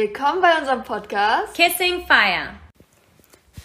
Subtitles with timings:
[0.00, 2.54] Willkommen bei unserem Podcast Kissing Fire.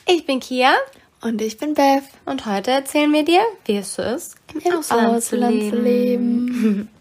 [0.07, 0.73] Ich bin Kia
[1.21, 5.09] und ich bin Beth und heute erzählen wir dir, wie es so ist, im, Ausland,
[5.09, 6.47] Ausland, zu leben.
[6.47, 6.89] leben.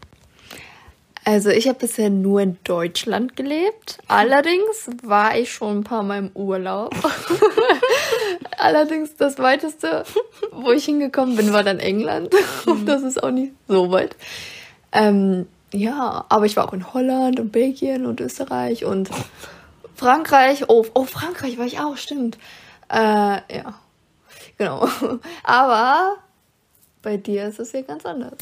[1.24, 3.98] Also ich habe bisher nur in Deutschland gelebt.
[4.06, 6.95] Allerdings war ich schon ein paar Mal im Urlaub.
[8.59, 10.05] Allerdings das weiteste,
[10.51, 12.34] wo ich hingekommen bin, war dann England.
[12.66, 14.14] Und das ist auch nicht so weit.
[14.91, 19.10] Ähm, ja, aber ich war auch in Holland und Belgien und Österreich und
[19.95, 20.69] Frankreich.
[20.69, 22.38] Oh, oh Frankreich war ich auch, stimmt.
[22.91, 23.74] Äh, ja,
[24.59, 24.88] genau.
[25.45, 26.16] Aber
[27.01, 28.38] bei dir ist es ja ganz anders.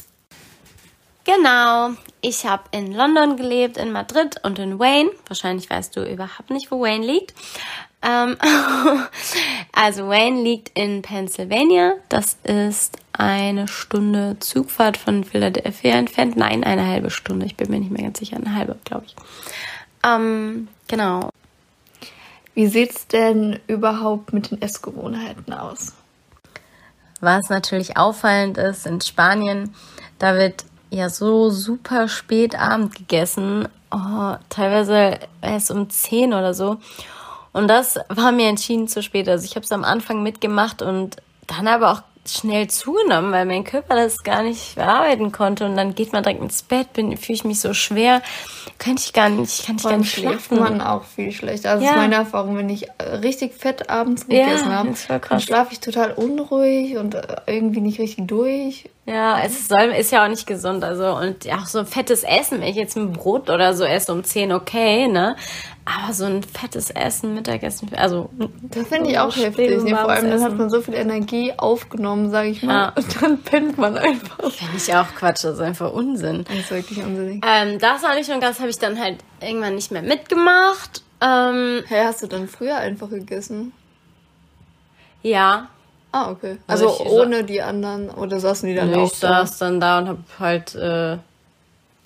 [1.23, 1.91] Genau.
[2.21, 5.11] Ich habe in London gelebt, in Madrid und in Wayne.
[5.27, 7.33] Wahrscheinlich weißt du überhaupt nicht, wo Wayne liegt.
[8.03, 8.37] Ähm,
[9.73, 11.93] also Wayne liegt in Pennsylvania.
[12.09, 16.35] Das ist eine Stunde Zugfahrt von Philadelphia entfernt.
[16.37, 17.45] Nein, eine halbe Stunde.
[17.45, 18.37] Ich bin mir nicht mehr ganz sicher.
[18.37, 19.15] Eine halbe, glaube ich.
[20.03, 21.29] Ähm, genau.
[22.53, 25.93] Wie sieht's denn überhaupt mit den Essgewohnheiten aus?
[27.21, 29.75] Was natürlich auffallend ist in Spanien,
[30.17, 33.67] da wird ja so super spät Abend gegessen.
[33.91, 36.77] Oh, teilweise erst um 10 oder so.
[37.53, 39.27] Und das war mir entschieden zu spät.
[39.27, 43.63] Also ich habe es am Anfang mitgemacht und dann aber auch schnell zugenommen, weil mein
[43.63, 47.35] Körper das gar nicht verarbeiten konnte und dann geht man direkt ins Bett, bin fühle
[47.35, 48.21] ich mich so schwer,
[48.77, 50.59] könnte ich gar nicht, kann ich gar nicht schlafen.
[50.59, 51.71] man auch viel schlechter.
[51.71, 51.91] Also ja.
[51.91, 54.93] ist meine Erfahrung, wenn ich äh, richtig fett abends gegessen ja, habe,
[55.29, 58.89] dann schlafe ich total unruhig und äh, irgendwie nicht richtig durch.
[59.07, 62.67] Ja, es soll, ist ja auch nicht gesund, also und auch so fettes Essen, wenn
[62.67, 65.35] ich jetzt ein Brot oder so esse um 10, okay, ne?
[65.85, 68.29] Aber so ein fettes Essen, Mittagessen, also.
[68.61, 69.83] Das finde ich auch heftig.
[69.83, 69.89] Ne?
[69.89, 72.73] Vor allem, dann hat man so viel Energie aufgenommen, sage ich mal.
[72.73, 72.93] Ja.
[72.95, 74.51] Und dann pennt man einfach.
[74.51, 76.45] Finde ich auch Quatsch, das ist einfach Unsinn.
[76.47, 77.43] Das ist wirklich unsinnig.
[77.43, 81.01] Ähm, das war nicht schon ganz, habe ich dann halt irgendwann nicht mehr mitgemacht.
[81.21, 83.73] Ähm, hey, hast du dann früher einfach gegessen?
[85.23, 85.69] Ja.
[86.11, 86.57] Ah, okay.
[86.67, 89.99] Also, also ohne die anderen, oder saßen die dann nee, auch Ich saß dann da
[89.99, 91.17] und hab halt äh,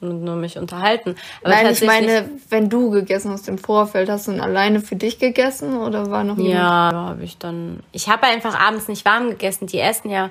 [0.01, 1.16] nur mich unterhalten.
[1.41, 4.95] Aber Nein, ich meine, wenn du gegessen hast im Vorfeld, hast du dann alleine für
[4.95, 6.53] dich gegessen oder war noch jemand?
[6.53, 7.79] Ja, habe ich dann.
[7.91, 9.67] Ich habe einfach abends nicht warm gegessen.
[9.67, 10.29] Die essen ja.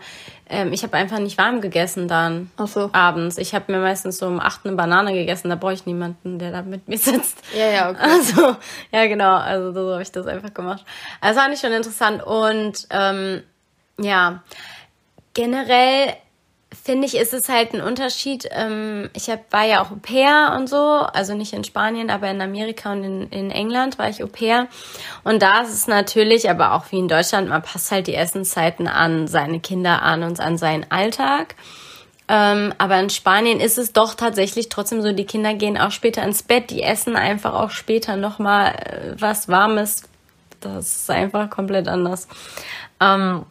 [0.49, 2.51] Ähm, ich habe einfach nicht warm gegessen dann.
[2.59, 2.91] Ach so.
[2.93, 3.39] Abends.
[3.39, 5.49] Ich habe mir meistens so um acht eine Banane gegessen.
[5.49, 7.39] Da brauche ich niemanden, der da mit mir sitzt.
[7.57, 8.01] Ja, ja, okay.
[8.03, 8.57] Also,
[8.93, 9.37] ja, genau.
[9.37, 10.85] Also so habe ich das einfach gemacht.
[11.21, 13.43] Also fand ich schon interessant und ähm,
[13.99, 14.43] ja,
[15.35, 16.15] generell
[16.83, 18.49] finde ich, ist es halt ein Unterschied.
[18.51, 22.31] Ähm, ich hab, war ja auch Au pair und so, also nicht in Spanien, aber
[22.31, 24.69] in Amerika und in, in England war ich Au pair.
[25.23, 28.89] Und da ist es natürlich, aber auch wie in Deutschland, man passt halt die Essenszeiten
[28.89, 31.55] an seine Kinder an und an seinen Alltag.
[32.27, 36.23] Ähm, aber in Spanien ist es doch tatsächlich trotzdem so, die Kinder gehen auch später
[36.23, 40.05] ins Bett, die essen einfach auch später nochmal äh, was Warmes.
[40.61, 42.27] Das ist einfach komplett anders.
[42.99, 43.45] Ähm,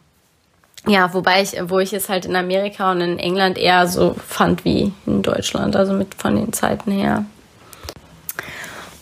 [0.86, 4.64] ja, wobei ich, wo ich es halt in Amerika und in England eher so fand
[4.64, 7.24] wie in Deutschland, also mit von den Zeiten her.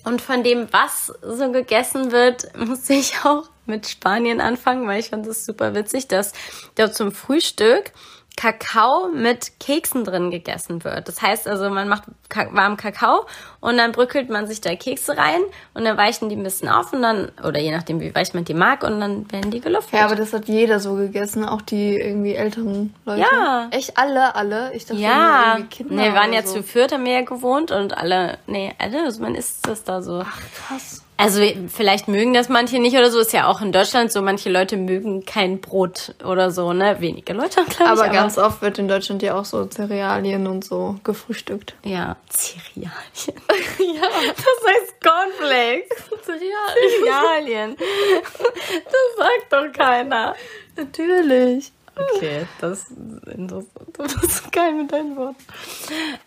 [0.04, 5.10] Und von dem, was so gegessen wird, musste ich auch mit Spanien anfangen, weil ich
[5.10, 6.32] fand das super witzig, dass
[6.74, 7.92] dort zum Frühstück
[8.36, 11.08] Kakao mit Keksen drin gegessen wird.
[11.08, 12.04] Das heißt also, man macht
[12.52, 13.26] warmen Kakao
[13.60, 15.40] und dann brückelt man sich da Kekse rein
[15.74, 18.44] und dann weichen die ein bisschen auf und dann, oder je nachdem, wie weich man
[18.44, 19.92] die mag und dann werden die gelüftet.
[19.92, 23.20] Ja, aber das hat jeder so gegessen, auch die irgendwie älteren Leute.
[23.20, 23.68] Ja.
[23.70, 24.72] Echt alle, alle?
[24.74, 25.54] Ich dachte, ja.
[25.56, 25.94] irgendwie Kinder.
[25.94, 26.54] Nee, wir waren ja so.
[26.54, 30.02] zu viert, haben wir ja gewohnt und alle, nee, alle, also man isst das da
[30.02, 30.22] so.
[30.24, 31.01] Ach, krass.
[31.22, 33.20] Also vielleicht mögen das manche nicht oder so.
[33.20, 34.22] Ist ja auch in Deutschland so.
[34.22, 36.96] Manche Leute mögen kein Brot oder so, ne?
[36.98, 38.00] Wenige Leute, glaube aber ich.
[38.00, 41.74] Aber ganz oft wird in Deutschland ja auch so Cerealien und so gefrühstückt.
[41.84, 42.92] Ja, Cerealien.
[43.94, 45.88] ja, das heißt Cornflakes.
[46.24, 47.76] Cerealien.
[47.76, 50.34] das sagt doch keiner.
[50.76, 51.72] Natürlich.
[51.94, 52.92] Okay, das ist
[53.26, 53.68] interessant.
[53.92, 55.36] Du bist geil mit deinen Worten.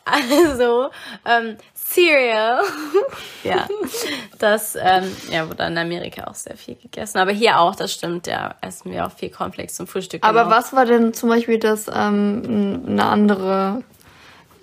[0.06, 0.92] Also,
[1.26, 1.58] ähm,
[1.96, 2.60] Cereal.
[3.44, 3.68] ja,
[4.38, 7.20] das ähm, ja, wurde in Amerika auch sehr viel gegessen.
[7.20, 10.24] Aber hier auch, das stimmt, ja, essen wir auch viel Cornflakes zum Frühstück.
[10.24, 10.56] Aber genau.
[10.56, 13.84] was war denn zum Beispiel das ähm, eine andere,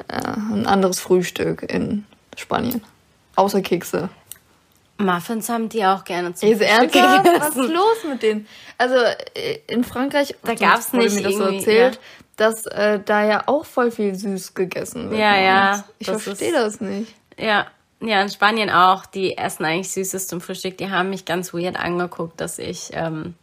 [0.09, 2.05] äh, ein anderes Frühstück in
[2.37, 2.83] Spanien?
[3.35, 4.11] Außer Kekse.
[4.99, 7.41] Muffins haben die auch gerne zum Ist Frühstück gegessen.
[7.41, 8.47] Was ist los mit denen?
[8.77, 12.01] Also äh, in Frankreich, da gab es nicht mir das so erzählt, ja
[12.37, 15.21] dass äh, da ja auch voll viel süß gegessen wird.
[15.21, 15.85] Ja, ja.
[15.99, 17.15] Ich verstehe das nicht.
[17.39, 17.67] Ja,
[18.01, 19.07] ja, in Spanien auch.
[19.07, 20.77] Die essen eigentlich Süßes zum Frühstück.
[20.79, 23.35] Die haben mich ganz weird angeguckt, dass ich ähm,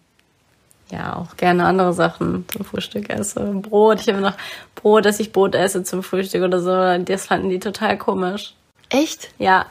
[0.92, 3.40] ja auch gerne andere Sachen zum Frühstück esse.
[3.40, 4.02] Brot.
[4.02, 4.36] Ich habe noch
[4.76, 7.04] Brot, dass ich Brot esse zum Frühstück oder so.
[7.04, 8.54] Das fanden die total komisch.
[8.90, 9.30] Echt?
[9.38, 9.66] Ja.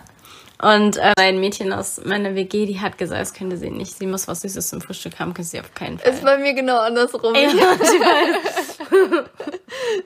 [0.60, 3.96] Und äh, ein Mädchen aus meiner WG, die hat gesagt, das könnte sie nicht.
[3.96, 6.12] Sie muss was Süßes zum Frühstück haben, könnte sie auf keinen Fall.
[6.12, 7.34] Ist bei mir genau andersrum.
[7.34, 8.67] Ja, ich weiß.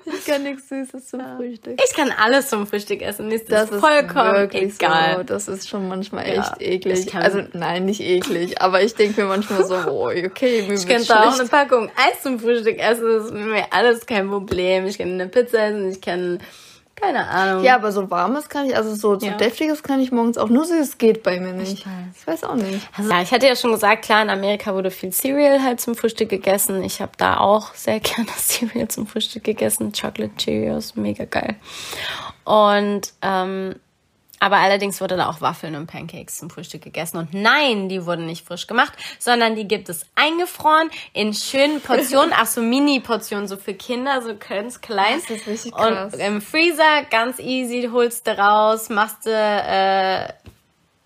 [0.04, 1.80] Ich kann nichts Süßes zum Frühstück.
[1.82, 3.30] Ich kann alles zum Frühstück essen.
[3.30, 5.16] Das, Das ist vollkommen egal.
[5.18, 5.22] So.
[5.22, 7.14] Das ist schon manchmal Ja, echt eklig.
[7.14, 11.18] also nein, nicht eklig, aber ich denke mir manchmal so, oh, okay, mir Ich könnte
[11.18, 11.48] auch eine.
[11.48, 13.04] Packung Eis zum Frühstück essen.
[13.06, 14.86] Das ist mir alles kein Problem.
[14.86, 15.90] Ich kann eine Pizza essen.
[15.90, 16.40] Ich kann,
[17.02, 17.64] keine Ahnung.
[17.64, 19.37] Ja, aber so warmes kann ich, also so, so Ja.
[19.37, 20.49] deftiges kann ich morgens auch.
[20.49, 21.72] Nur süß geht bei mir nicht.
[21.81, 21.93] Ich weiß.
[22.20, 22.88] Ich weiß auch nicht.
[22.96, 25.94] Also, ja, ich hatte ja schon gesagt, klar, in Amerika wurde viel Cereal halt zum
[25.96, 26.82] Frühstück gegessen.
[26.84, 29.93] Ich habe da auch sehr gerne Cereal zum Frühstück gegessen.
[29.93, 31.56] Chocolate Cheerios, mega geil.
[32.44, 33.75] Und, ähm,
[34.42, 37.16] aber allerdings wurde da auch Waffeln und Pancakes zum Frühstück gegessen.
[37.16, 42.34] Und nein, die wurden nicht frisch gemacht, sondern die gibt es eingefroren in schönen Portionen,
[42.36, 45.20] ach so Mini-Portionen, so für Kinder, so ganz klein.
[45.28, 46.14] Das ist richtig krass.
[46.14, 50.32] Und im Freezer, ganz easy, holst du raus, machst du äh,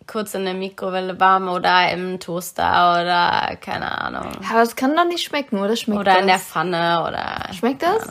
[0.06, 4.30] kurz in der Mikrowelle warm oder im Toaster oder keine Ahnung.
[4.50, 5.76] Aber es kann doch nicht schmecken, oder?
[5.76, 6.20] Schmeckt Oder das?
[6.22, 7.52] in der Pfanne oder.
[7.52, 8.08] Schmeckt das?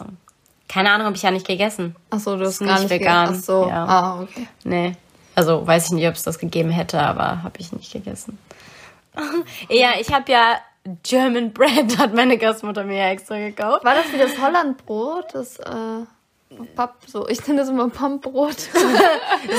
[0.68, 0.96] Keine Ahnung.
[0.96, 1.96] Ahnung, habe ich ja nicht gegessen.
[2.12, 3.30] Ach so, du hast Ist gar nicht nicht vegan.
[3.32, 3.86] Ach so, Ja.
[3.86, 4.48] ah, okay.
[4.64, 4.96] Nee.
[5.36, 8.38] Also weiß ich nicht, ob es das gegeben hätte, aber habe ich nicht gegessen.
[9.70, 10.58] ja, ich habe ja
[11.04, 13.84] German Bread, hat meine Gastmutter mir ja extra gekauft.
[13.84, 15.34] War das wie das Hollandbrot?
[15.34, 16.06] Das, äh,
[16.76, 17.28] Papp, so.
[17.28, 18.56] Ich nenne das immer Pampbrot.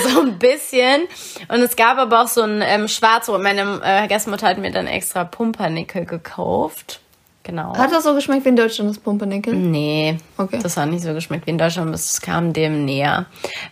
[0.09, 1.03] So ein bisschen.
[1.49, 3.41] Und es gab aber auch so ein ähm, Schwarzbrot.
[3.41, 7.01] Meine äh, Gastmutter hat mir dann extra Pumpernickel gekauft.
[7.47, 7.77] Genau.
[7.77, 9.55] Hat das so geschmeckt wie in Deutschland, das Pumpernickel?
[9.55, 10.59] Nee, Okay.
[10.61, 13.27] das hat nicht so geschmeckt wie in Deutschland, es kam dem näher.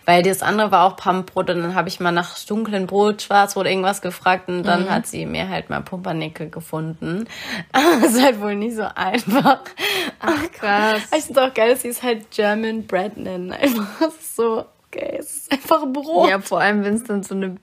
[0.05, 3.65] Weil das andere war auch Pumpbrot und dann habe ich mal nach dunklen Brot, Schwarzbrot,
[3.65, 4.63] irgendwas gefragt und Mhm.
[4.63, 7.25] dann hat sie mir halt mal Pumpernickel gefunden.
[8.01, 9.59] Das ist halt wohl nicht so einfach.
[10.21, 11.01] Ach, krass.
[11.17, 13.51] Ich finde auch geil, dass sie es halt German Bread nennen.
[13.65, 14.63] Einfach ist so,
[14.95, 16.29] okay, es ist einfach Brot.
[16.29, 17.55] Ja, vor allem, wenn es dann so eine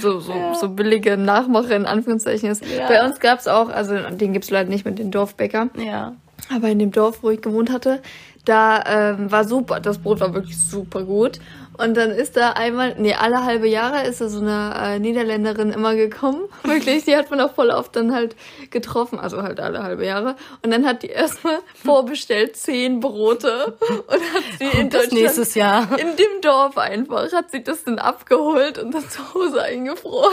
[0.00, 2.64] so, so, so billige Nachmache in Anführungszeichen ist.
[2.66, 2.88] Ja.
[2.88, 6.14] Bei uns gab es auch, also den gibt's leider nicht mit den Dorfbäcker, ja.
[6.54, 8.02] aber in dem Dorf, wo ich gewohnt hatte,
[8.44, 11.40] da ähm, war super, das Brot war wirklich super gut.
[11.76, 15.70] Und dann ist da einmal, nee, alle halbe Jahre ist da so eine äh, Niederländerin
[15.70, 16.42] immer gekommen.
[16.62, 18.36] Wirklich, die hat man auch voll oft dann halt
[18.70, 20.36] getroffen, also halt alle halbe Jahre.
[20.62, 25.54] Und dann hat die erstmal vorbestellt zehn Brote und hat sie in das Deutschland nächstes
[25.54, 25.98] Jahr.
[25.98, 30.32] in dem Dorf einfach, hat sie das dann abgeholt und dann zu Hause eingefroren.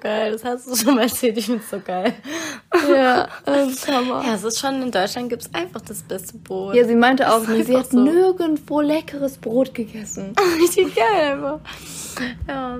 [0.00, 2.14] Geil, das hast du schon mal erzählt, ich find's so geil.
[2.88, 4.22] ja, das ist Hammer.
[4.24, 6.74] Ja, es ist schon, in Deutschland gibt's einfach das beste Brot.
[6.74, 8.00] Ja, sie meinte auch, sie hat so.
[8.00, 10.34] nirgendwo leckeres Brot gegessen.
[10.76, 11.60] Richtig geil einfach.
[12.48, 12.78] Ja.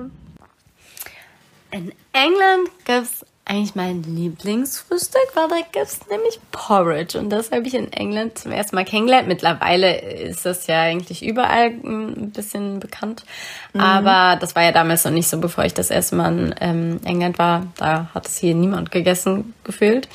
[1.71, 7.17] In England gibt's eigentlich mein Lieblingsfrühstück, weil da gibt's nämlich Porridge.
[7.17, 9.27] Und das habe ich in England zum ersten Mal kennengelernt.
[9.27, 13.25] Mittlerweile ist das ja eigentlich überall mm, ein bisschen bekannt.
[13.77, 16.99] Aber das war ja damals noch nicht so, bevor ich das erste Mal in ähm,
[17.03, 17.67] England war.
[17.77, 20.07] Da hat es hier niemand gegessen gefühlt.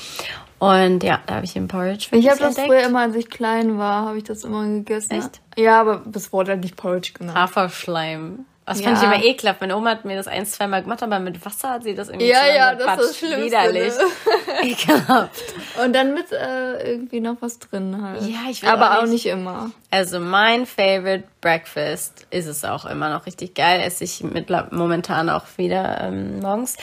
[0.59, 2.69] Und ja, da habe ich den Porridge für Ich habe das entdeckt.
[2.69, 5.13] früher immer, als ich klein war, habe ich das immer gegessen.
[5.13, 5.41] Echt?
[5.57, 7.37] Ja, aber das wurde halt nicht Porridge genannt.
[7.37, 8.47] Haferschleim.
[8.65, 8.87] Das Ja.
[8.87, 9.61] fand ich immer ekelhaft.
[9.61, 12.27] Meine Oma hat mir das ein, zweimal gemacht, aber mit Wasser hat sie das irgendwie
[12.29, 13.11] Ja, ja, das ist zusammengepatscht.
[13.11, 13.93] das Schlimmste, Widerlich.
[13.95, 14.63] ne?
[14.71, 15.45] Ekelhaft.
[15.85, 18.23] Und dann mit äh, irgendwie noch was drin halt.
[18.23, 19.71] Ja, ich will Aber auch auch nicht- nicht immer.
[19.93, 23.81] Also mein Favorite Breakfast ist es auch immer noch richtig geil.
[23.85, 26.77] Esse ich mittler- momentan auch wieder ähm, morgens.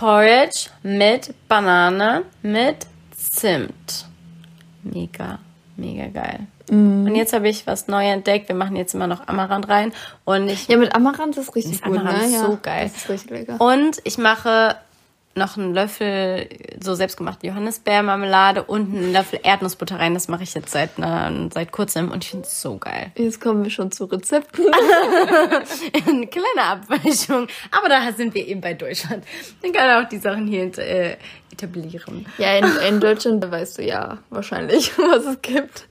[0.00, 4.06] Porridge mit Banane mit Zimt.
[4.82, 5.38] Mega,
[5.76, 6.46] mega geil.
[6.70, 7.04] Mhm.
[7.04, 8.48] Und jetzt habe ich was neu entdeckt.
[8.48, 9.92] Wir machen jetzt immer noch Amaranth rein.
[10.24, 12.26] Und ich Ja, mit Amaranth ist richtig gut, Amaranth ne?
[12.28, 12.90] ist Ja, so geil.
[12.90, 13.60] Das ist richtig lecker.
[13.60, 14.76] Und ich mache
[15.36, 16.48] noch einen Löffel
[16.82, 20.12] so selbstgemachte Johannisbeermarmelade und einen Löffel Erdnussbutter rein.
[20.14, 23.12] Das mache ich jetzt seit, einer, seit kurzem und ich finde es so geil.
[23.16, 24.64] Jetzt kommen wir schon zu Rezepten.
[26.08, 27.46] Eine kleine Abweichung.
[27.70, 29.24] Aber da sind wir eben bei Deutschland.
[29.62, 31.16] Dann kann auch die Sachen hier äh,
[31.52, 32.26] etablieren.
[32.38, 35.86] ja, in, in Deutschland weißt du ja wahrscheinlich, was es gibt.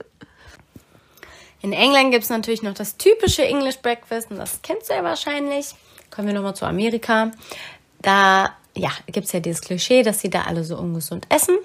[1.62, 5.02] In England gibt es natürlich noch das typische English Breakfast und das kennst du ja
[5.02, 5.74] wahrscheinlich.
[6.10, 7.30] Kommen wir nochmal zu Amerika.
[8.02, 11.56] Da ja, gibt es ja dieses Klischee, dass sie da alle so ungesund essen.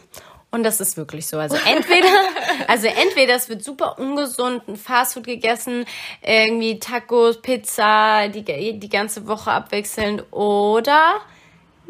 [0.51, 1.37] Und das ist wirklich so.
[1.37, 2.07] Also entweder,
[2.67, 5.85] also entweder es wird super ungesund, ein Fastfood gegessen,
[6.21, 8.43] irgendwie Tacos, Pizza, die,
[8.79, 11.15] die ganze Woche abwechselnd, oder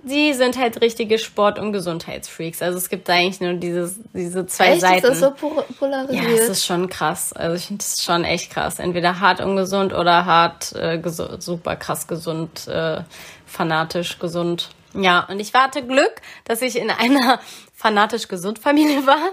[0.03, 2.61] sie sind halt richtige Sport- und Gesundheitsfreaks.
[2.61, 4.81] Also es gibt eigentlich nur dieses, diese zwei Echt?
[4.81, 4.95] Seiten.
[4.97, 6.23] Ist das so po- polarisiert?
[6.23, 7.33] Ja, es ist schon krass.
[7.33, 8.79] Also ich finde es schon echt krass.
[8.79, 10.99] Entweder hart ungesund oder hart äh,
[11.39, 13.01] super krass gesund, äh,
[13.45, 14.69] fanatisch gesund.
[14.95, 17.39] Ja, und ich hatte Glück, dass ich in einer
[17.73, 19.29] fanatisch gesund Familie war.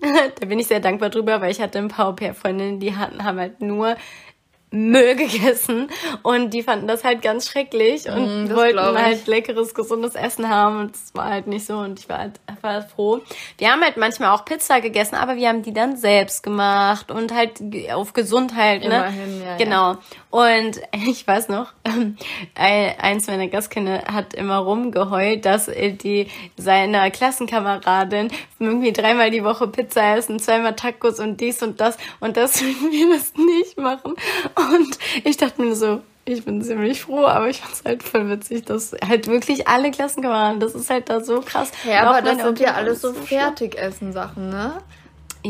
[0.40, 3.38] da bin ich sehr dankbar drüber, weil ich hatte ein paar Au-pair-Freundinnen, die hatten, haben
[3.38, 3.96] halt nur
[4.70, 5.88] Müll gegessen
[6.22, 10.80] und die fanden das halt ganz schrecklich und Mm, wollten halt leckeres, gesundes Essen haben
[10.80, 13.20] und es war halt nicht so und ich war halt einfach froh.
[13.58, 17.32] Wir haben halt manchmal auch Pizza gegessen, aber wir haben die dann selbst gemacht und
[17.32, 18.86] halt auf Gesundheit, ne?
[18.86, 19.98] Immerhin, ja, ja.
[20.36, 21.72] Und ich weiß noch,
[22.54, 26.26] ein- eins meiner Gastkinder hat immer rumgeheult, dass die
[26.56, 28.28] seiner Klassenkameradin
[28.58, 33.16] irgendwie dreimal die Woche Pizza essen, zweimal Tacos und dies und das und dass wir
[33.16, 34.14] das nicht machen.
[34.56, 38.64] Und ich dachte mir so, ich bin ziemlich froh, aber ich fand's halt voll witzig,
[38.64, 41.70] dass halt wirklich alle Klassenkameraden, das ist halt da so krass.
[41.88, 43.12] Ja, aber das sind ja alles so.
[43.14, 44.72] Fertigessen-Sachen, ne?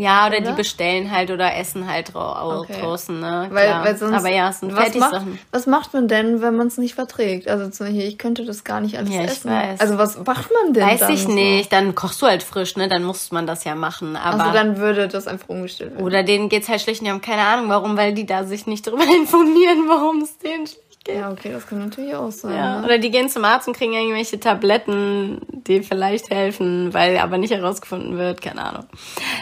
[0.01, 0.51] Ja, oder, Oder?
[0.51, 2.81] die bestellen halt oder essen halt Okay.
[2.81, 3.49] draußen, ne?
[3.51, 3.85] Weil, Klar.
[3.85, 4.13] weil sonst.
[4.15, 5.39] aber ja, es sind was macht, Fertigsachen.
[5.53, 7.49] was macht man denn, wenn man es nicht verträgt?
[7.49, 9.51] Also zum Beispiel, ich könnte das gar nicht alles Ja, ich essen.
[9.51, 9.81] weiß.
[9.81, 11.33] Also was macht man denn Weiß dann ich so?
[11.33, 12.89] nicht, dann kochst du halt frisch, ne?
[12.89, 14.17] Dann muss man das ja machen.
[14.17, 16.05] Aber Also dann würde das einfach umgestellt werden.
[16.05, 18.67] oder denen geht's halt schlecht und die haben keine Ahnung, warum, weil die da sich
[18.67, 21.17] nicht drüber informieren, warum es denen schlecht geht.
[21.17, 22.55] Ja, okay, das kann natürlich auch sein.
[22.55, 22.81] Ja.
[22.81, 22.85] Ne?
[22.87, 27.53] Oder die gehen zum Arzt und kriegen irgendwelche Tabletten, die vielleicht helfen, weil aber nicht
[27.53, 28.87] herausgefunden wird, keine Ahnung.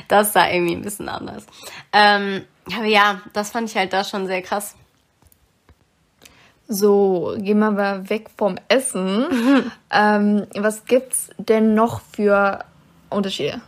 [0.08, 1.44] Das ist da irgendwie ein bisschen anders.
[1.92, 2.42] Ähm,
[2.76, 4.76] aber ja, das fand ich halt da schon sehr krass.
[6.66, 9.26] So, gehen wir mal weg vom Essen.
[9.90, 12.64] ähm, was gibt's denn noch für
[13.10, 13.60] Unterschiede?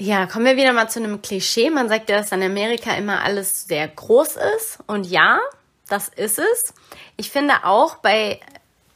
[0.00, 1.70] Ja, kommen wir wieder mal zu einem Klischee.
[1.70, 4.78] Man sagt ja, dass in Amerika immer alles sehr groß ist.
[4.86, 5.40] Und ja,
[5.88, 6.72] das ist es.
[7.16, 8.38] Ich finde auch bei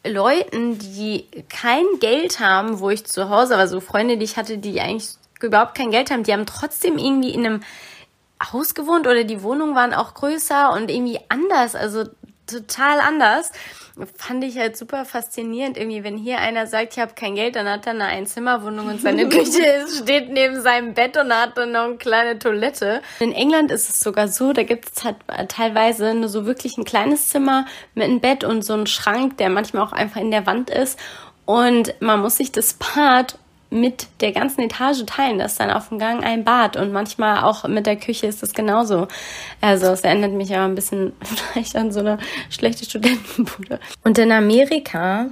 [0.06, 4.58] Leuten, die kein Geld haben, wo ich zu Hause, aber so Freunde, die ich hatte,
[4.58, 7.62] die eigentlich überhaupt kein Geld haben, die haben trotzdem irgendwie in einem
[8.52, 12.04] Haus gewohnt oder die Wohnungen waren auch größer und irgendwie anders, also
[12.52, 13.50] total anders.
[14.16, 15.76] Fand ich halt super faszinierend.
[15.76, 19.02] Irgendwie, wenn hier einer sagt, ich habe kein Geld, dann hat er eine Einzimmerwohnung und
[19.02, 23.02] seine Küche ist- steht neben seinem Bett und hat dann noch eine kleine Toilette.
[23.20, 25.16] In England ist es sogar so, da gibt es halt
[25.48, 29.50] teilweise nur so wirklich ein kleines Zimmer mit einem Bett und so einen Schrank, der
[29.50, 30.98] manchmal auch einfach in der Wand ist.
[31.44, 33.36] Und man muss sich das Bad
[33.72, 35.38] mit der ganzen Etage teilen.
[35.38, 38.42] Das ist dann auf dem Gang ein Bad und manchmal auch mit der Küche ist
[38.42, 39.08] das genauso.
[39.60, 42.18] Also es erinnert mich aber ein bisschen vielleicht an so eine
[42.50, 43.80] schlechte Studentenbude.
[44.04, 45.30] Und in Amerika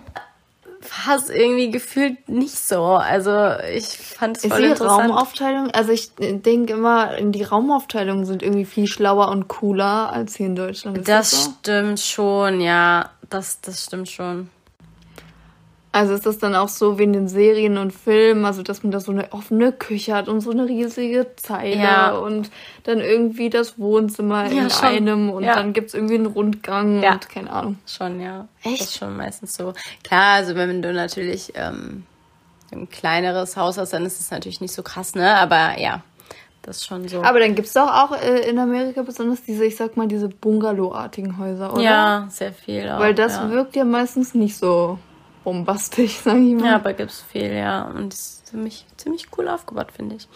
[1.07, 2.85] war es irgendwie gefühlt nicht so.
[2.85, 3.31] Also
[3.71, 5.11] ich fand es Ist voll die interessant.
[5.11, 5.71] Raumaufteilung?
[5.73, 10.57] Also ich denke immer, die Raumaufteilungen sind irgendwie viel schlauer und cooler als hier in
[10.57, 10.99] Deutschland.
[10.99, 11.51] Ist das, das so?
[11.61, 13.11] stimmt schon, ja.
[13.29, 14.49] Das, das stimmt schon.
[15.93, 18.93] Also ist das dann auch so wie in den Serien und Filmen, also dass man
[18.93, 22.11] da so eine offene Küche hat und so eine riesige Zeile Ja.
[22.13, 22.49] und
[22.85, 24.87] dann irgendwie das Wohnzimmer Ja, in schon.
[24.87, 25.57] einem und Ja.
[25.57, 27.15] dann gibt's irgendwie einen Rundgang Ja.
[27.15, 27.79] und keine Ahnung.
[27.87, 28.47] Schon, ja.
[28.63, 28.81] Echt?
[28.83, 29.73] Das ist schon meistens so.
[30.05, 32.05] Klar, also wenn du natürlich ähm,
[32.71, 35.35] ein kleineres Haus hast, dann ist es natürlich nicht so krass, ne?
[35.39, 36.03] Aber ja,
[36.63, 37.21] das ist schon so.
[37.25, 41.37] Aber dann gibt's doch auch äh, in Amerika besonders diese, ich sag mal, diese Bungalow-artigen
[41.37, 41.83] Häuser, oder?
[41.83, 43.01] ja, sehr viel auch.
[43.01, 44.97] Weil das wirkt ja meistens nicht so
[45.45, 46.67] bombastisch, sag ich mal.
[46.67, 47.85] Ja, aber gibt's viel, ja.
[47.85, 50.29] Und ist ziemlich, ziemlich cool aufgebaut, finde ich.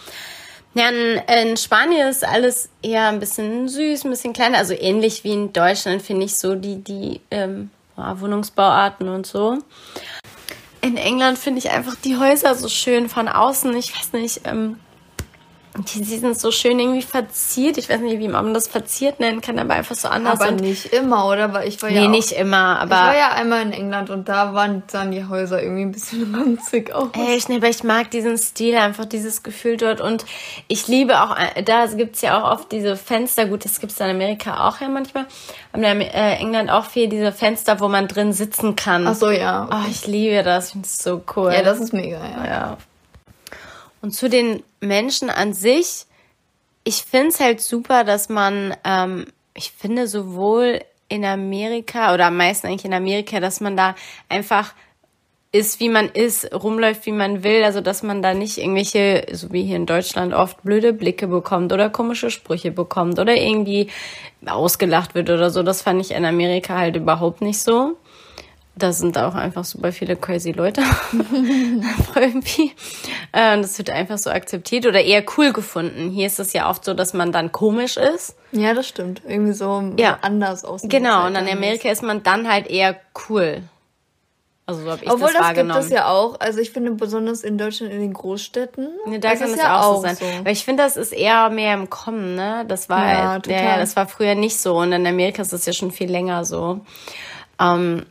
[0.74, 4.58] Ja, in, in Spanien ist alles eher ein bisschen süß, ein bisschen kleiner.
[4.58, 9.58] Also ähnlich wie in Deutschland, finde ich, so die, die ähm, Wohnungsbauarten und so.
[10.80, 13.74] In England finde ich einfach die Häuser so schön von außen.
[13.76, 14.80] Ich weiß nicht, ähm,
[15.76, 17.78] die, die sind so schön irgendwie verziert.
[17.78, 20.40] Ich weiß nicht, wie man das verziert nennen kann, aber einfach so anders.
[20.40, 21.52] aber und, nicht immer, oder?
[21.52, 22.94] Weil ich war nee, ja auch, nicht immer, aber.
[22.94, 26.32] ich war ja einmal in England und da waren dann die Häuser irgendwie ein bisschen
[26.34, 27.08] ranzig aus.
[27.14, 30.00] Echt, nee, aber ich mag diesen Stil, einfach dieses Gefühl dort.
[30.00, 30.24] Und
[30.68, 34.06] ich liebe auch, äh, da gibt's ja auch oft diese Fenster, gut, das gibt's in
[34.06, 35.26] Amerika auch ja manchmal,
[35.72, 39.08] aber in äh, England auch viel diese Fenster, wo man drin sitzen kann.
[39.08, 39.68] Ach so, ja.
[39.72, 41.52] Oh, ich liebe das, ich finde es so cool.
[41.52, 42.46] Ja, das ist mega, ja.
[42.46, 42.78] ja.
[44.04, 46.04] Und zu den Menschen an sich,
[46.84, 52.36] ich finde es halt super, dass man, ähm, ich finde sowohl in Amerika oder am
[52.36, 53.94] meisten eigentlich in Amerika, dass man da
[54.28, 54.74] einfach
[55.52, 59.50] ist, wie man ist, rumläuft, wie man will, also dass man da nicht irgendwelche, so
[59.54, 63.88] wie hier in Deutschland oft blöde Blicke bekommt oder komische Sprüche bekommt oder irgendwie
[64.44, 65.62] ausgelacht wird oder so.
[65.62, 67.96] Das fand ich in Amerika halt überhaupt nicht so.
[68.76, 70.82] Da sind auch einfach super viele crazy Leute.
[72.16, 72.72] irgendwie.
[73.32, 76.10] Äh, das wird einfach so akzeptiert oder eher cool gefunden.
[76.10, 78.36] Hier ist es ja oft so, dass man dann komisch ist.
[78.52, 79.22] Ja, das stimmt.
[79.26, 80.18] Irgendwie so Ja.
[80.22, 80.82] anders aus.
[80.84, 82.96] Genau, und in Amerika ist man dann halt eher
[83.28, 83.62] cool.
[84.66, 86.40] Also so habe ich Obwohl das das, gibt es ja auch.
[86.40, 88.88] Also ich finde besonders in Deutschland in den Großstädten.
[89.10, 90.16] Ja, da kann es ja auch so sein.
[90.42, 92.64] Weil ich finde, das ist eher mehr im Kommen, ne?
[92.66, 93.62] Das war, Ja, ja, total.
[93.64, 94.78] ja, das war früher nicht so.
[94.78, 96.80] Und in Amerika ist das ja schon viel länger so.
[97.60, 98.06] Ähm,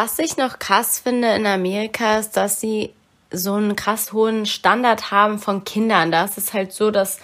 [0.00, 2.90] was ich noch krass finde in Amerika ist, dass sie
[3.32, 6.12] so einen krass hohen Standard haben von Kindern.
[6.12, 7.18] Da ist es halt so, dass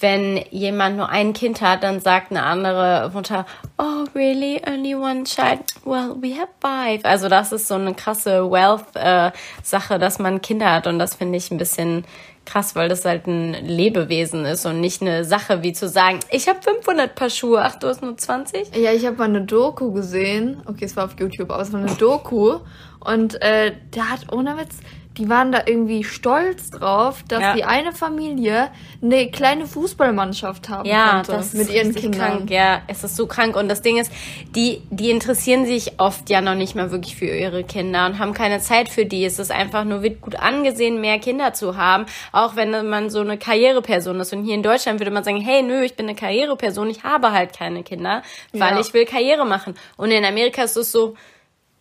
[0.00, 3.46] wenn jemand nur ein Kind hat, dann sagt eine andere Mutter,
[3.78, 4.60] oh, really?
[4.66, 5.60] Only one child?
[5.84, 7.04] Well, we have five.
[7.04, 11.38] Also das ist so eine krasse Wealth-Sache, äh, dass man Kinder hat und das finde
[11.38, 12.04] ich ein bisschen
[12.46, 16.48] krass, weil das halt ein Lebewesen ist und nicht eine Sache wie zu sagen, ich
[16.48, 18.74] habe 500 Paar Schuhe, ach, du hast nur 20?
[18.76, 21.80] Ja, ich habe mal eine Doku gesehen, okay, es war auf YouTube, aber es war
[21.80, 22.60] eine Doku.
[23.00, 24.78] Und äh, der hat ohne Witz
[25.18, 27.54] die waren da irgendwie stolz drauf, dass ja.
[27.54, 28.68] die eine Familie
[29.02, 32.38] eine kleine Fußballmannschaft haben ja, konnte das mit ihren Kindern.
[32.38, 32.50] Krank.
[32.50, 34.12] Ja, es ist so krank und das Ding ist,
[34.54, 38.34] die die interessieren sich oft ja noch nicht mal wirklich für ihre Kinder und haben
[38.34, 39.24] keine Zeit für die.
[39.24, 43.20] Es ist einfach nur wird gut angesehen, mehr Kinder zu haben, auch wenn man so
[43.20, 46.16] eine Karriereperson ist und hier in Deutschland würde man sagen, hey, nö, ich bin eine
[46.16, 48.80] Karriereperson, ich habe halt keine Kinder, weil ja.
[48.80, 49.74] ich will Karriere machen.
[49.96, 51.14] Und in Amerika ist es so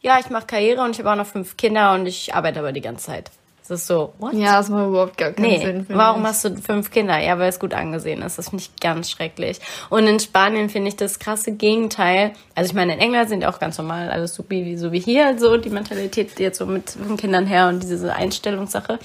[0.06, 2.72] ja, ich mache Karriere und ich habe auch noch fünf Kinder und ich arbeite aber
[2.72, 3.32] die ganze Zeit.
[3.68, 4.36] Das ist so, what?
[4.36, 5.86] Ja, das macht überhaupt gar keinen nee, Sinn.
[5.90, 6.28] Warum ich.
[6.28, 7.18] hast du fünf Kinder?
[7.18, 8.38] Ja, weil es gut angesehen ist.
[8.38, 9.60] Das finde ich ganz schrecklich.
[9.90, 12.34] Und in Spanien finde ich das krasse Gegenteil.
[12.54, 15.40] Also ich meine, in England sind auch ganz normal alles so wie, so wie hier,
[15.40, 19.00] so die Mentalität jetzt so mit fünf Kindern her und diese Einstellungssache.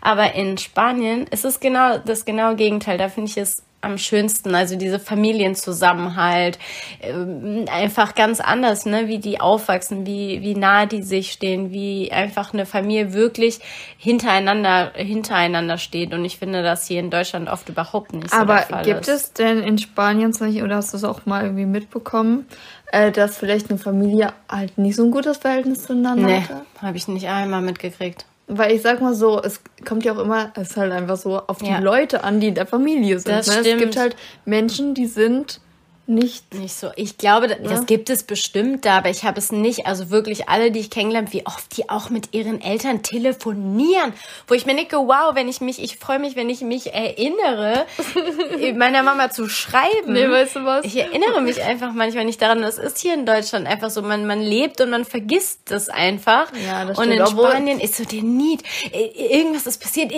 [0.00, 2.98] Aber in Spanien ist es genau das genaue Gegenteil.
[2.98, 4.54] Da finde ich es am schönsten.
[4.54, 6.58] Also diese Familienzusammenhalt,
[7.00, 12.10] äh, einfach ganz anders, ne, wie die aufwachsen, wie, wie nah die sich stehen, wie
[12.12, 13.60] einfach eine Familie wirklich
[13.98, 16.12] hintereinander, hintereinander steht.
[16.12, 19.08] Und ich finde das hier in Deutschland oft überhaupt nicht so Aber gibt ist.
[19.08, 22.46] es denn in Spanien zum Beispiel, oder hast du es auch mal irgendwie mitbekommen,
[22.92, 26.62] äh, dass vielleicht eine Familie halt nicht so ein gutes Verhältnis zueinander nee, hatte?
[26.80, 28.26] habe ich nicht einmal mitgekriegt.
[28.46, 31.38] Weil ich sag mal so, es kommt ja auch immer, es ist halt einfach so
[31.38, 31.78] auf die ja.
[31.78, 33.32] Leute an, die in der Familie sind.
[33.32, 33.52] Das ne?
[33.60, 33.66] stimmt.
[33.66, 35.60] Es gibt halt Menschen, die sind
[36.06, 36.54] nicht.
[36.54, 36.90] Nicht so.
[36.96, 37.84] Ich glaube, das, ja.
[37.84, 39.86] gibt es bestimmt da, aber ich habe es nicht.
[39.86, 44.12] Also wirklich alle, die ich kennengelernt, wie oft die auch mit ihren Eltern telefonieren.
[44.46, 47.86] Wo ich mir denke, wow, wenn ich mich, ich freue mich, wenn ich mich erinnere,
[48.76, 50.12] meiner Mama zu schreiben.
[50.12, 50.84] Nee, weißt du was?
[50.84, 52.62] Ich erinnere mich einfach manchmal nicht daran.
[52.62, 54.02] Das ist hier in Deutschland einfach so.
[54.02, 56.52] Man, man lebt und man vergisst das einfach.
[56.66, 57.12] Ja, das stimmt.
[57.12, 58.62] Und in Spanien ist so der Need.
[58.92, 60.12] Irgendwas ist passiert.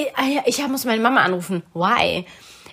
[0.47, 1.63] Ich muss meine Mama anrufen.
[1.75, 2.27] Why?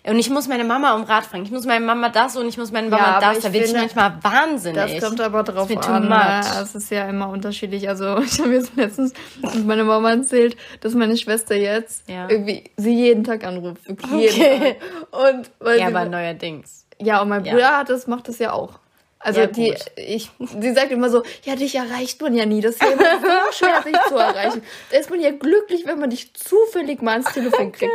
[0.05, 1.43] Und ich muss meine Mama um Rat fragen.
[1.43, 3.39] Ich muss meine Mama das und ich muss meine Mama ja, das.
[3.39, 4.99] Da werde ich manchmal wahnsinnig.
[4.99, 6.09] Das kommt aber drauf an.
[6.09, 6.61] Ja, ne?
[6.61, 7.87] es ist ja immer unterschiedlich.
[7.87, 12.27] Also ich habe jetzt letztens mit meiner Mama erzählt, dass meine Schwester jetzt ja.
[12.29, 13.87] irgendwie sie jeden Tag anruft.
[13.87, 14.75] Wirklich jeden Tag.
[15.11, 16.85] Und, weil ja, aber neuerdings.
[17.01, 18.79] Ja, und mein Bruder hat das, macht das ja auch.
[19.23, 22.59] Also ja, die, ich, sie sagt immer so, ja, dich erreicht man ja nie.
[22.59, 24.61] Das ist ja immer so schwer, sich zu erreichen.
[24.91, 27.93] Da ist man ja glücklich, wenn man dich zufällig mal ans Telefon kriegt.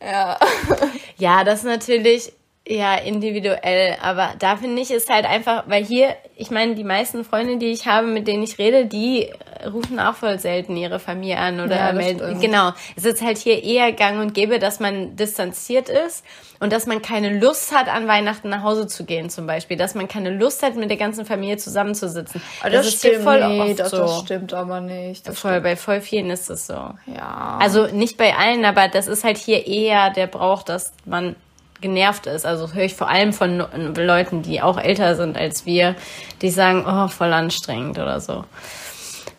[0.00, 0.38] Ja.
[1.16, 2.32] Ja, das ist natürlich
[2.68, 7.24] ja individuell, aber da finde ich es halt einfach, weil hier, ich meine, die meisten
[7.24, 9.30] Freunde, die ich habe, mit denen ich rede, die
[9.72, 12.40] rufen auch voll selten ihre Familie an oder ja, melden.
[12.40, 12.72] Genau.
[12.94, 16.24] Es ist halt hier eher gang und gäbe, dass man distanziert ist
[16.60, 19.76] und dass man keine Lust hat, an Weihnachten nach Hause zu gehen, zum Beispiel.
[19.76, 22.42] Dass man keine Lust hat, mit der ganzen Familie zusammenzusitzen.
[22.60, 23.96] Aber das, das ist hier voll nee, oft so.
[23.96, 25.26] Das stimmt aber nicht.
[25.26, 26.74] Das voll, bei voll vielen ist es so.
[26.74, 27.58] Ja.
[27.60, 31.34] Also nicht bei allen, aber das ist halt hier eher der Brauch, dass man
[31.80, 32.46] genervt ist.
[32.46, 33.64] Also höre ich vor allem von
[33.96, 35.94] Leuten, die auch älter sind als wir,
[36.42, 38.44] die sagen, oh, voll anstrengend oder so.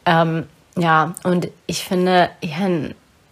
[0.06, 0.48] Ähm,
[0.78, 2.68] ja, und ich finde, ja,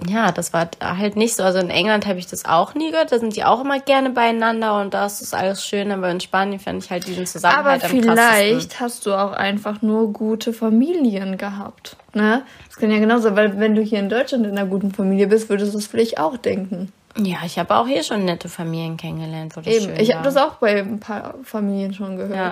[0.06, 1.43] ja, das war halt nicht so.
[1.43, 3.12] Also in England habe ich das auch nie gehört.
[3.12, 5.91] Da sind die auch immer gerne beieinander und da ist das alles schön.
[5.91, 10.13] Aber in Spanien fand ich halt diesen Zusammenhalt Aber vielleicht hast du auch einfach nur
[10.13, 11.98] gute Familien gehabt.
[12.13, 12.43] Ne?
[12.67, 15.50] Das kann ja genauso, weil wenn du hier in Deutschland in einer guten Familie bist,
[15.50, 16.91] würdest du es vielleicht auch denken.
[17.19, 20.38] Ja, ich habe auch hier schon nette Familien kennengelernt, wo das Eben, ich habe das
[20.38, 22.36] auch bei ein paar Familien schon gehört.
[22.36, 22.51] Ja,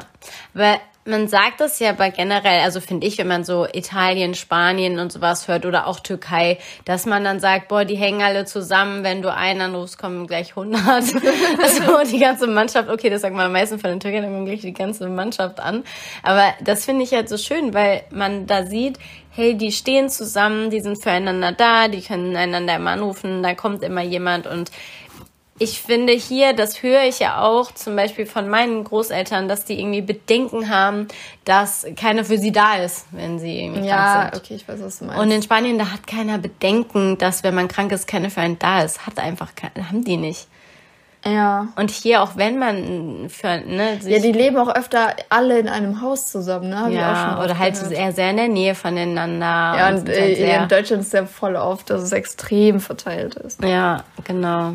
[0.53, 4.97] weil man sagt das ja aber generell, also finde ich, wenn man so Italien, Spanien
[4.97, 9.03] und sowas hört oder auch Türkei, dass man dann sagt, boah, die hängen alle zusammen,
[9.03, 10.81] wenn du einen anrufst, kommen gleich 100.
[10.83, 11.19] also
[12.11, 14.61] die ganze Mannschaft, okay, das sagt man am meisten von den Türkern, dann kommt gleich
[14.61, 15.83] die ganze Mannschaft an.
[16.23, 18.97] Aber das finde ich halt so schön, weil man da sieht,
[19.35, 23.83] hey, die stehen zusammen, die sind füreinander da, die können einander immer anrufen, da kommt
[23.83, 24.71] immer jemand und
[25.57, 29.79] ich finde hier, das höre ich ja auch zum Beispiel von meinen Großeltern, dass die
[29.79, 31.07] irgendwie Bedenken haben,
[31.45, 34.33] dass keiner für sie da ist, wenn sie irgendwie ja, krank sind.
[34.33, 35.21] Ja, okay, ich weiß, was du meinst.
[35.21, 38.59] Und in Spanien, da hat keiner Bedenken, dass wenn man krank ist, keiner für einen
[38.59, 39.07] da ist.
[39.07, 39.53] Hat einfach,
[39.89, 40.47] haben die nicht.
[41.27, 41.69] Ja.
[41.75, 46.01] Und hier, auch wenn man für, ne, Ja, die leben auch öfter alle in einem
[46.01, 46.79] Haus zusammen, ne?
[46.79, 47.93] Hab ja, oder halt gehört.
[47.93, 49.45] eher sehr in der Nähe voneinander.
[49.45, 53.35] Ja, und, und halt äh, in Deutschland ist ja voll oft, dass es extrem verteilt
[53.35, 53.63] ist.
[53.63, 54.73] Ja, genau.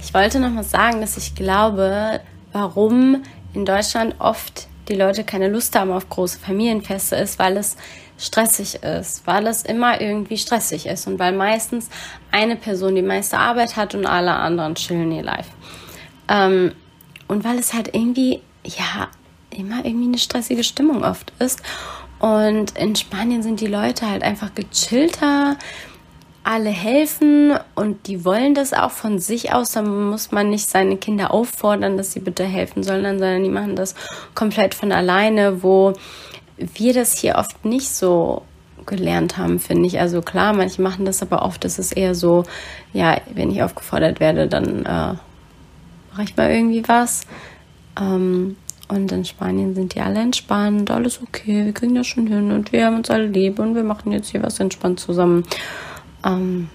[0.00, 2.20] Ich wollte noch mal sagen, dass ich glaube,
[2.52, 3.22] warum
[3.54, 7.76] in Deutschland oft die Leute keine Lust haben auf große Familienfeste, ist, weil es
[8.18, 11.88] stressig ist, weil es immer irgendwie stressig ist und weil meistens
[12.30, 15.50] eine Person die meiste Arbeit hat und alle anderen chillen ihr Life.
[16.28, 16.72] Ähm,
[17.28, 19.08] und weil es halt irgendwie, ja,
[19.50, 21.62] immer irgendwie eine stressige Stimmung oft ist.
[22.18, 25.56] Und in Spanien sind die Leute halt einfach gechillter,
[26.46, 29.72] alle helfen und die wollen das auch von sich aus.
[29.72, 33.74] Da muss man nicht seine Kinder auffordern, dass sie bitte helfen sollen, sondern die machen
[33.74, 33.96] das
[34.34, 35.94] komplett von alleine, wo
[36.56, 38.42] wir das hier oft nicht so
[38.86, 39.98] gelernt haben, finde ich.
[39.98, 42.44] Also klar, manche machen das, aber oft ist es eher so,
[42.92, 45.14] ja, wenn ich aufgefordert werde, dann äh,
[46.12, 47.22] mache ich mal irgendwie was.
[48.00, 48.56] Ähm,
[48.86, 52.70] und in Spanien sind die alle entspannt, alles okay, wir kriegen das schon hin und
[52.70, 55.42] wir haben uns alle lieb und wir machen jetzt hier was entspannt zusammen
[56.26, 56.68] ähm,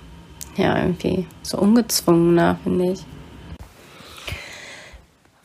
[0.56, 3.00] ja, irgendwie so ungezwungener, finde ich.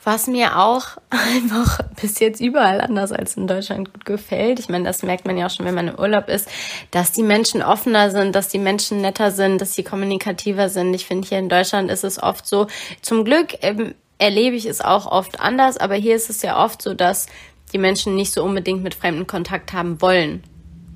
[0.03, 4.85] Was mir auch einfach bis jetzt überall anders als in Deutschland gut gefällt, ich meine,
[4.85, 6.47] das merkt man ja auch schon, wenn man im Urlaub ist,
[6.91, 10.93] dass die Menschen offener sind, dass die Menschen netter sind, dass sie kommunikativer sind.
[10.93, 12.67] Ich finde, hier in Deutschland ist es oft so,
[13.01, 16.81] zum Glück ähm, erlebe ich es auch oft anders, aber hier ist es ja oft
[16.81, 17.27] so, dass
[17.73, 20.41] die Menschen nicht so unbedingt mit Fremden Kontakt haben wollen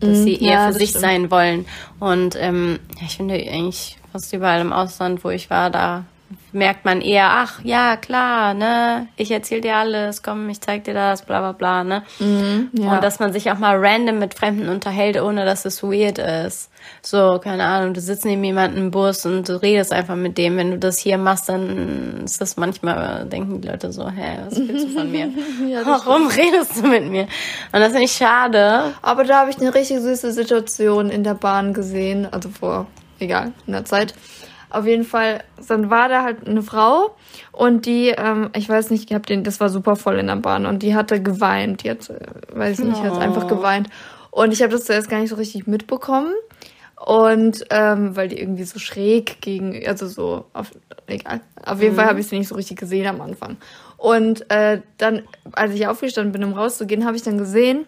[0.02, 0.24] dass mhm.
[0.24, 1.02] sie eher ja, für sich stimmt.
[1.02, 1.66] sein wollen.
[2.00, 6.06] Und ähm, ich finde eigentlich fast überall im Ausland, wo ich war, da
[6.52, 10.94] merkt man eher, ach ja, klar, ne, ich erzähl dir alles, komm, ich zeig dir
[10.94, 12.04] das, bla bla bla, ne?
[12.20, 12.94] Mhm, ja.
[12.94, 16.70] Und dass man sich auch mal random mit Fremden unterhält, ohne dass es weird ist.
[17.02, 20.58] So, keine Ahnung, du sitzt neben jemandem im Bus und du redest einfach mit dem.
[20.58, 24.58] Wenn du das hier machst, dann ist das manchmal, denken die Leute so, hä, was
[24.58, 25.30] willst du von mir?
[25.68, 26.46] ja, Warum stimmt.
[26.48, 27.24] redest du mit mir?
[27.72, 28.94] Und das finde ich schade.
[29.02, 32.88] Aber da habe ich eine richtig süße Situation in der Bahn gesehen, also vor,
[33.20, 34.14] egal, in der Zeit.
[34.72, 37.16] Auf jeden Fall, dann war da halt eine Frau
[37.52, 40.38] und die, ähm, ich weiß nicht, ich hab den, das war super voll in der
[40.38, 41.84] Bahn und die hatte geweint.
[41.84, 42.20] Die hat, äh,
[42.54, 43.04] weiß ich nicht, oh.
[43.04, 43.90] hat einfach geweint.
[44.32, 46.34] Und ich habe das zuerst gar nicht so richtig mitbekommen.
[47.06, 50.72] Und ähm, weil die irgendwie so schräg gegen, also so, auf,
[51.08, 51.42] egal.
[51.66, 51.98] Auf jeden mhm.
[51.98, 53.58] Fall habe ich sie nicht so richtig gesehen am Anfang.
[53.98, 57.86] Und äh, dann, als ich aufgestanden bin, um rauszugehen, habe ich dann gesehen,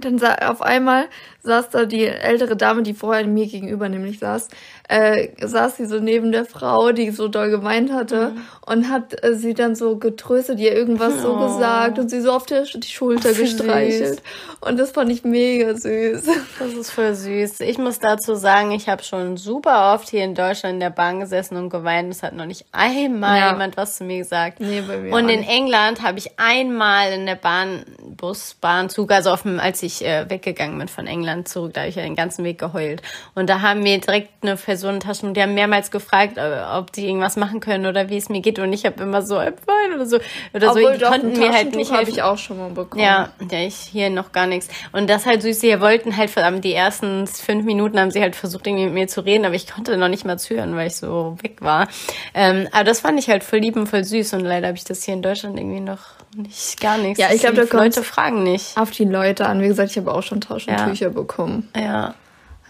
[0.00, 1.06] dann sah auf einmal
[1.40, 4.48] saß da die ältere Dame, die vorher mir gegenüber nämlich saß,
[4.88, 8.40] äh, saß sie so neben der Frau, die so doll gemeint hatte mhm.
[8.66, 11.22] und hat äh, sie dann so getröstet, ihr irgendwas oh.
[11.22, 14.16] so gesagt und sie so auf der, die Schulter Ach, gestreichelt.
[14.16, 14.22] Süß.
[14.60, 16.24] Und das fand ich mega süß.
[16.58, 17.60] Das ist voll süß.
[17.60, 21.20] Ich muss dazu sagen, ich habe schon super oft hier in Deutschland in der Bahn
[21.20, 22.12] gesessen und geweint.
[22.12, 23.52] Es hat noch nicht einmal ja.
[23.52, 24.60] jemand was zu mir gesagt.
[24.60, 29.30] Nee, bei mir und in England habe ich einmal in der Bahn, Bus, Bahnzug, also
[29.30, 32.16] auf dem, als ich äh, weggegangen bin von England zurück, da habe ich ja den
[32.16, 33.02] ganzen Weg geheult.
[33.34, 36.92] Und da haben mir direkt eine Person Personentaschen und die haben mehrmals gefragt, äh, ob
[36.92, 39.54] die irgendwas machen können oder wie es mir geht und ich habe immer so ein
[39.66, 40.18] Wein oder so
[40.54, 40.98] oder Obwohl, so.
[40.98, 42.12] Die konnten mir halt nicht helfen.
[42.12, 43.02] ich auch schon mal bekommen.
[43.02, 44.68] Ja, ja, ich hier noch gar nichts.
[44.92, 46.30] Und das halt süß, sie wollten halt
[46.64, 49.66] die ersten fünf Minuten haben sie halt versucht irgendwie mit mir zu reden, aber ich
[49.66, 51.88] konnte noch nicht mal zuhören, weil ich so weg war.
[52.34, 54.84] Ähm, aber das fand ich halt voll lieb und voll süß und leider habe ich
[54.84, 56.00] das hier in Deutschland irgendwie noch
[56.36, 57.18] nicht gar nichts.
[57.18, 58.76] Ja, ich glaube, da Leute fragen nicht.
[58.76, 59.60] Auf die Leute an.
[59.62, 61.16] Wie gesagt, ich habe auch schon Taschentücher ja.
[61.18, 61.68] Bekommen.
[61.76, 62.14] Ja.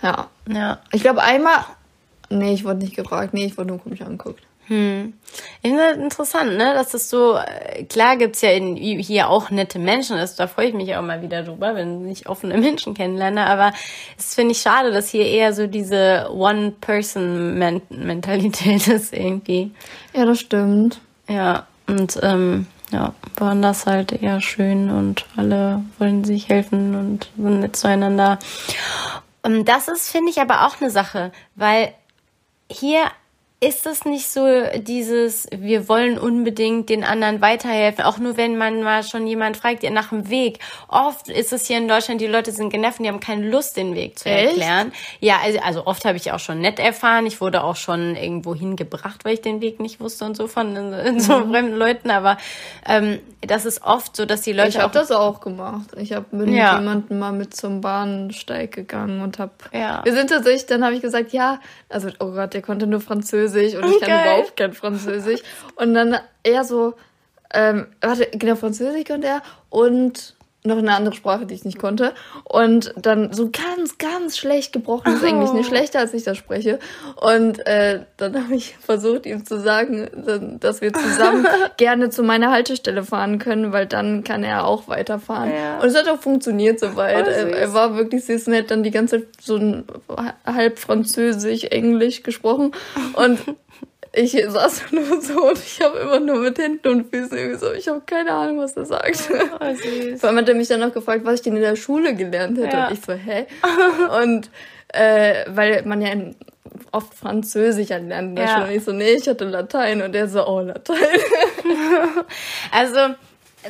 [0.02, 0.28] Ja.
[0.48, 0.78] Ja.
[0.92, 1.64] Ich glaube, einmal
[2.30, 3.32] Nee, ich wurde nicht gefragt.
[3.32, 4.42] Nee, ich wurde nur komisch angeguckt.
[4.66, 5.14] Hm.
[5.62, 6.74] Ich finde das interessant, ne?
[6.74, 10.66] Dass das so, äh, klar gibt's ja in, hier auch nette Menschen, also da freue
[10.66, 13.72] ich mich auch mal wieder drüber, wenn ich offene Menschen kennenlerne, aber
[14.18, 19.70] es finde ich schade, dass hier eher so diese One-Person-Mentalität ist irgendwie.
[20.12, 21.00] Ja, das stimmt.
[21.30, 27.31] Ja, und ähm, ja, waren das halt eher schön und alle wollen sich helfen und
[27.37, 28.38] sind nett zueinander.
[29.42, 31.94] Und das ist, finde ich, aber auch eine Sache, weil
[32.70, 33.03] hier
[33.60, 38.84] ist es nicht so dieses, wir wollen unbedingt den anderen weiterhelfen, auch nur wenn man
[38.84, 40.60] mal schon jemand fragt ja, nach dem Weg.
[40.86, 43.76] Oft ist es hier in Deutschland, die Leute sind genervt und die haben keine Lust,
[43.76, 44.50] den Weg zu Echt?
[44.50, 44.92] erklären.
[45.18, 47.26] Ja, also, also oft habe ich auch schon nett erfahren.
[47.26, 50.76] Ich wurde auch schon irgendwo hingebracht, weil ich den Weg nicht wusste und so von
[50.76, 51.50] in, so mhm.
[51.50, 52.10] fremden Leuten.
[52.10, 52.38] Aber
[52.86, 54.70] ähm, das ist oft so, dass die Leute.
[54.70, 55.90] Ich habe das auch gemacht.
[55.96, 56.79] Ich habe mit ja.
[56.79, 59.53] jemandem mal mit zum Bahnsteig gegangen und habe.
[59.72, 60.05] Ja.
[60.05, 63.74] Wir sind tatsächlich, dann habe ich gesagt, ja, also oh Gott, der konnte nur Französisch
[63.74, 64.38] und ich kann Geil.
[64.38, 65.40] überhaupt kein Französisch.
[65.77, 66.94] Und dann eher so,
[67.55, 70.35] ähm, warte, genau, Französisch konnte er und
[70.68, 72.12] noch eine andere Sprache, die ich nicht konnte.
[72.44, 75.26] Und dann so ganz, ganz schlecht gebrochenes oh.
[75.26, 76.78] Englisch, nicht schlechter, als ich das spreche.
[77.16, 82.50] Und äh, dann habe ich versucht, ihm zu sagen, dass wir zusammen gerne zu meiner
[82.50, 85.50] Haltestelle fahren können, weil dann kann er auch weiterfahren.
[85.50, 85.81] Ja.
[85.81, 87.26] Und es hat auch funktioniert soweit.
[87.26, 89.85] Er, er, war wirklich süß nett, dann die ganze Zeit so ein
[90.46, 92.72] halb Französisch, Englisch gesprochen.
[93.14, 93.38] Und
[94.12, 97.72] ich saß nur so und ich habe immer nur mit Händen und Füßen irgendwie so,
[97.72, 99.30] ich habe keine Ahnung, was er sagt.
[99.60, 100.20] Oh, süß.
[100.20, 102.58] Vor allem hat er mich dann noch gefragt, was ich denn in der Schule gelernt
[102.58, 102.76] hätte.
[102.76, 102.88] Ja.
[102.88, 103.46] Und ich so, hä?
[104.22, 104.50] und
[104.88, 106.36] äh, weil man ja in,
[106.92, 108.54] oft Französisch lernt in der ja.
[108.54, 108.68] Schule.
[108.68, 110.02] Und ich so, nee, ich hatte Latein.
[110.02, 110.96] Und er so, oh, Latein.
[112.72, 113.14] also,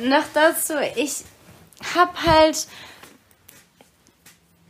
[0.01, 1.23] noch dazu, ich
[1.95, 2.67] hab halt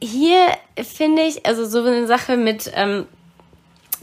[0.02, 0.48] hier
[0.82, 3.06] finde ich, also so eine Sache mit ähm,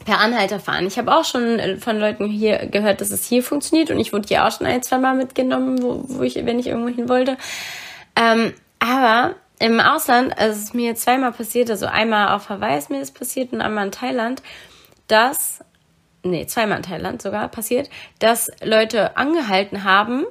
[0.07, 0.87] per Anhalter fahren.
[0.87, 4.13] Ich habe auch schon äh, von Leuten hier gehört, dass es hier funktioniert und ich
[4.13, 7.09] wurde hier auch schon ein, zwei Mal mitgenommen, wo, wo ich, wenn ich irgendwo hin
[7.09, 7.37] wollte.
[8.15, 12.89] Ähm, aber im Ausland, also es ist mir zweimal passiert, also einmal auf Hawaii ist
[12.89, 14.43] mir das passiert und einmal in Thailand,
[15.09, 15.65] dass,
[16.23, 17.91] nee, zweimal in Thailand sogar passiert,
[18.21, 20.25] dass Leute angehalten haben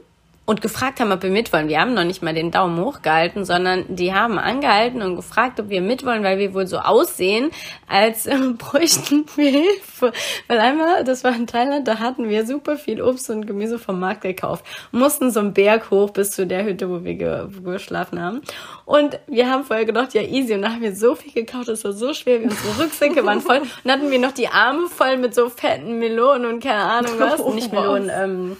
[0.45, 1.69] und gefragt haben, ob wir mitwollen.
[1.69, 5.69] Wir haben noch nicht mal den Daumen hochgehalten, sondern die haben angehalten und gefragt, ob
[5.69, 7.49] wir mitwollen, weil wir wohl so aussehen,
[7.87, 10.11] als äh, bräuchten wir Hilfe.
[10.47, 13.99] Weil einmal, das war in Thailand, da hatten wir super viel Obst und Gemüse vom
[13.99, 14.63] Markt gekauft.
[14.91, 18.41] Mussten so einen Berg hoch bis zu der Hütte, wo wir, ge geschlafen haben.
[18.85, 20.53] Und wir haben vorher gedacht, ja easy.
[20.53, 23.41] Und da haben wir so viel gekauft, das war so schwer, wie unsere Rucksäcke waren
[23.41, 23.59] voll.
[23.59, 27.13] Und dann hatten wir noch die Arme voll mit so fetten Melonen und keine Ahnung
[27.17, 27.39] was.
[27.39, 28.57] Oh, Nicht Melonen, ähm,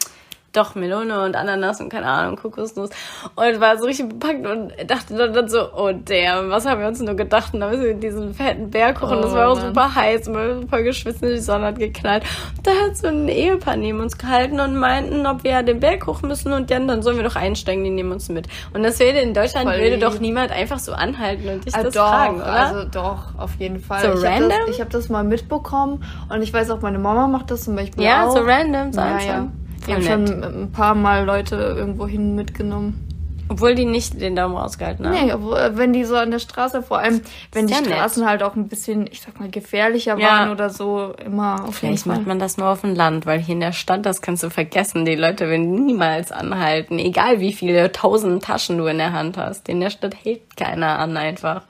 [0.56, 2.89] doch Melone und Ananas und keine Ahnung, Kokosnuss.
[3.36, 7.00] Und war so richtig bepackt und dachte dann, so, oh damn, was haben wir uns
[7.00, 7.54] nur gedacht?
[7.54, 10.28] Und dann sind wir diesen fetten Berg hoch und das war auch oh, super heiß
[10.28, 12.24] und wir super geschwitzt und die Sonne hat geknallt.
[12.58, 15.80] Und da hat so ein Ehepaar neben uns gehalten und meinten, ob wir ja den
[15.80, 18.48] Berg hoch müssen und dann, dann sollen wir doch einsteigen, die nehmen uns mit.
[18.74, 21.84] Und das wäre in Deutschland Voll würde doch niemand einfach so anhalten und dich ah,
[21.84, 22.46] das doch, fragen, oder?
[22.46, 24.02] Also doch, auf jeden Fall.
[24.02, 24.52] So ich random?
[24.52, 27.63] Hab das, ich habe das mal mitbekommen und ich weiß auch, meine Mama macht das
[27.63, 28.36] zum Beispiel ja, auch.
[28.36, 29.48] Ja, so random, so ja, ja.
[29.88, 33.06] Ich habe schon ein paar Mal Leute irgendwo hin mitgenommen.
[33.48, 35.28] Obwohl die nicht den Daumen rausgehalten haben.
[35.28, 37.21] Nee, obwohl, äh, wenn die so an der Straße, vor allem
[37.52, 38.30] wenn die Straßen nett.
[38.30, 40.28] halt auch ein bisschen, ich sag mal, gefährlicher ja.
[40.28, 43.54] waren oder so, immer auf Vielleicht macht man das nur auf dem Land, weil hier
[43.54, 45.06] in der Stadt, das kannst du vergessen.
[45.06, 49.69] Die Leute werden niemals anhalten, egal wie viele tausend Taschen du in der Hand hast.
[49.69, 51.62] In der Stadt hält keiner an einfach.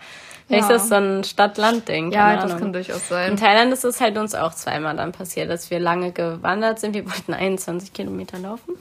[0.47, 0.75] Vielleicht ja.
[0.75, 2.11] ist das so ein Stadt-Land-Ding.
[2.11, 3.31] Ja, das kann durchaus sein.
[3.31, 6.93] In Thailand ist es halt uns auch zweimal dann passiert, dass wir lange gewandert sind.
[6.93, 8.73] Wir wollten 21 Kilometer laufen.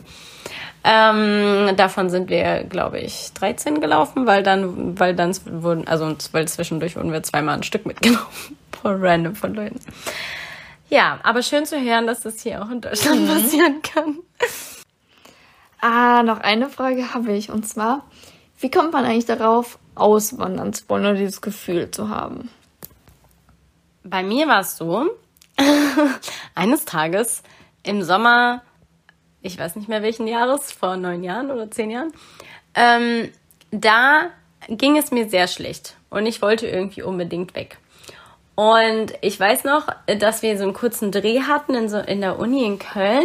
[0.86, 6.46] Ähm, davon sind wir, glaube ich, 13 gelaufen, weil dann, weil dann wurden, also weil
[6.46, 8.26] zwischendurch wurden wir zweimal ein Stück mitgenommen.
[8.82, 9.80] Voll random von Leuten.
[10.90, 13.28] Ja, aber schön zu hören, dass das hier auch in Deutschland mhm.
[13.28, 14.18] passieren kann.
[15.80, 17.50] Ah, noch eine Frage habe ich.
[17.50, 18.04] Und zwar,
[18.60, 22.50] wie kommt man eigentlich darauf, auswandern zu wollen oder dieses Gefühl zu haben?
[24.02, 25.10] Bei mir war es so,
[26.54, 27.42] eines Tages
[27.82, 28.62] im Sommer,
[29.42, 32.12] ich weiß nicht mehr welchen Jahres, vor neun Jahren oder zehn Jahren,
[32.74, 33.30] ähm,
[33.70, 34.30] da
[34.68, 37.78] ging es mir sehr schlecht und ich wollte irgendwie unbedingt weg.
[38.54, 42.38] Und ich weiß noch, dass wir so einen kurzen Dreh hatten in, so, in der
[42.38, 43.24] Uni in Köln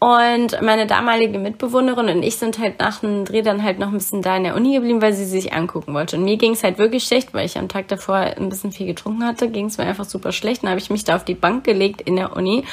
[0.00, 3.98] und meine damalige Mitbewohnerin und ich sind halt nach dem Dreh dann halt noch ein
[3.98, 6.16] bisschen da in der Uni geblieben, weil sie sich angucken wollte.
[6.16, 8.86] Und mir ging es halt wirklich schlecht, weil ich am Tag davor ein bisschen viel
[8.86, 10.62] getrunken hatte, ging es mir einfach super schlecht.
[10.62, 12.64] Dann habe ich mich da auf die Bank gelegt in der Uni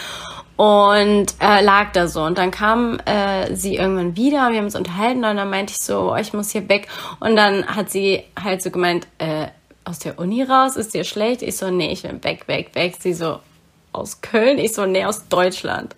[0.56, 2.22] und äh, lag da so.
[2.22, 5.84] Und dann kam äh, sie irgendwann wieder, wir haben uns unterhalten und dann meinte ich
[5.84, 6.88] so, oh, ich muss hier weg.
[7.20, 9.48] Und dann hat sie halt so gemeint, äh,
[9.84, 11.42] aus der Uni raus, ist dir schlecht?
[11.42, 12.96] Ich so, nee, ich bin weg, weg, weg.
[13.00, 13.40] Sie so,
[13.92, 14.60] aus Köln?
[14.60, 15.94] Ich so, nee, aus Deutschland.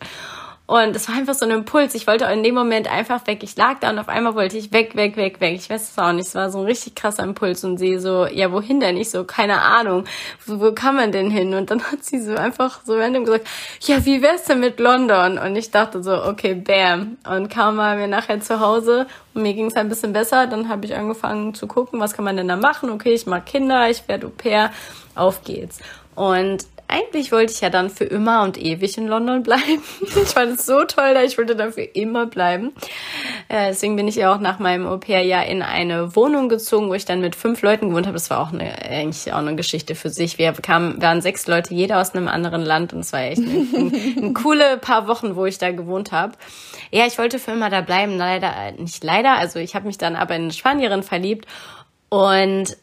[0.69, 1.95] Und es war einfach so ein Impuls.
[1.95, 3.41] Ich wollte in dem Moment einfach weg.
[3.41, 5.55] Ich lag da und auf einmal wollte ich weg, weg, weg, weg.
[5.55, 6.27] Ich weiß es auch nicht.
[6.27, 7.63] Es war so ein richtig krasser Impuls.
[7.63, 8.95] Und sie so, ja, wohin denn?
[8.95, 10.03] Ich so, keine Ahnung.
[10.45, 11.55] Wo, wo kann man denn hin?
[11.55, 13.47] Und dann hat sie so einfach so random gesagt,
[13.81, 15.39] ja, wie wär's denn mit London?
[15.39, 17.17] Und ich dachte so, okay, bam.
[17.27, 20.45] Und kaum waren wir nachher zu Hause und mir ging es ein bisschen besser.
[20.45, 22.91] Dann habe ich angefangen zu gucken, was kann man denn da machen?
[22.91, 24.71] Okay, ich mag Kinder, ich werde Au pair.
[25.15, 25.79] Auf geht's.
[26.13, 29.83] Und eigentlich wollte ich ja dann für immer und ewig in London bleiben.
[30.21, 32.73] Ich fand es so toll da, ich wollte dafür immer bleiben.
[33.47, 37.05] Äh, deswegen bin ich ja auch nach meinem Au-pair-Jahr in eine Wohnung gezogen, wo ich
[37.05, 38.15] dann mit fünf Leuten gewohnt habe.
[38.15, 40.37] Das war auch eine, eigentlich auch eine Geschichte für sich.
[40.37, 43.69] Wir kamen, waren sechs Leute, jeder aus einem anderen Land und es war echt ein,
[43.73, 46.33] ein, ein coole paar Wochen, wo ich da gewohnt habe.
[46.91, 48.17] Ja, ich wollte für immer da bleiben.
[48.17, 49.37] Leider, nicht leider.
[49.37, 51.45] Also ich habe mich dann aber in eine Spanierin verliebt
[52.09, 52.75] und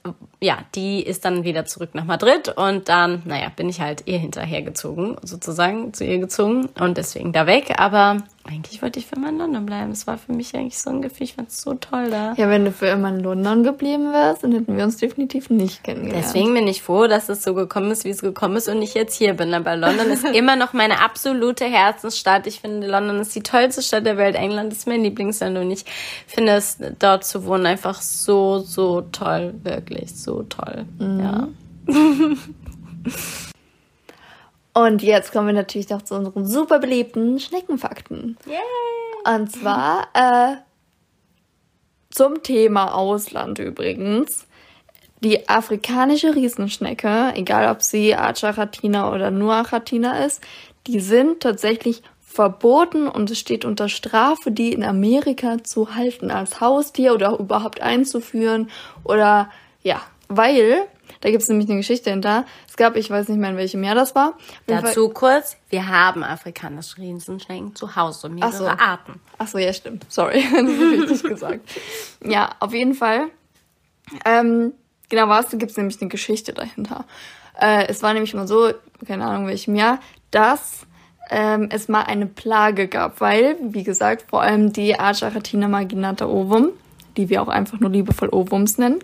[0.46, 4.18] ja, die ist dann wieder zurück nach Madrid und dann, naja, bin ich halt ihr
[4.18, 7.74] hinterhergezogen, sozusagen zu ihr gezogen und deswegen da weg.
[7.78, 9.90] Aber eigentlich wollte ich für immer in London bleiben.
[9.90, 12.34] Es war für mich eigentlich so ein Gefühl, ich fand es so toll da.
[12.36, 15.84] Ja, wenn du für immer in London geblieben wärst, dann hätten wir uns definitiv nicht
[15.84, 16.24] kennengelernt.
[16.24, 18.94] Deswegen bin ich froh, dass es so gekommen ist, wie es gekommen ist und ich
[18.94, 19.54] jetzt hier bin.
[19.54, 22.46] Aber London ist immer noch meine absolute Herzensstadt.
[22.46, 24.36] Ich finde, London ist die tollste Stadt der Welt.
[24.36, 25.84] England ist mein Lieblingsland und ich
[26.26, 29.54] finde es, dort zu wohnen, einfach so, so toll.
[29.62, 30.84] Wirklich so toll.
[30.98, 31.20] Mhm.
[31.20, 31.48] Ja.
[34.76, 38.36] Und jetzt kommen wir natürlich noch zu unseren super beliebten Schneckenfakten.
[38.44, 39.34] Yay!
[39.34, 40.56] Und zwar äh,
[42.10, 44.46] zum Thema Ausland übrigens.
[45.24, 50.42] Die afrikanische Riesenschnecke, egal ob sie Acharatina oder nur Achatina ist,
[50.86, 56.60] die sind tatsächlich verboten und es steht unter Strafe, die in Amerika zu halten als
[56.60, 58.70] Haustier oder überhaupt einzuführen
[59.04, 59.48] oder
[59.82, 60.86] ja, weil
[61.26, 62.44] da gibt es nämlich eine Geschichte hinter.
[62.68, 64.34] Es gab, ich weiß nicht mehr in welchem Jahr das war.
[64.68, 68.66] Dazu kurz, wir haben afrikanische Riesenschnecken zu Hause, mehrere Ach so.
[68.68, 69.20] Arten.
[69.36, 70.06] Ach so, ja stimmt.
[70.08, 70.38] Sorry,
[71.00, 71.68] richtig gesagt.
[72.24, 73.24] Ja, auf jeden Fall.
[74.24, 74.72] Ähm,
[75.08, 77.04] genau, was gibt es nämlich eine Geschichte dahinter.
[77.60, 78.70] Äh, es war nämlich mal so,
[79.04, 79.98] keine Ahnung in welchem Jahr,
[80.30, 80.86] dass
[81.28, 86.68] ähm, es mal eine Plage gab, weil, wie gesagt, vor allem die Archachatina marginata ovum,
[87.16, 89.00] die wir auch einfach nur liebevoll Ovums nennen,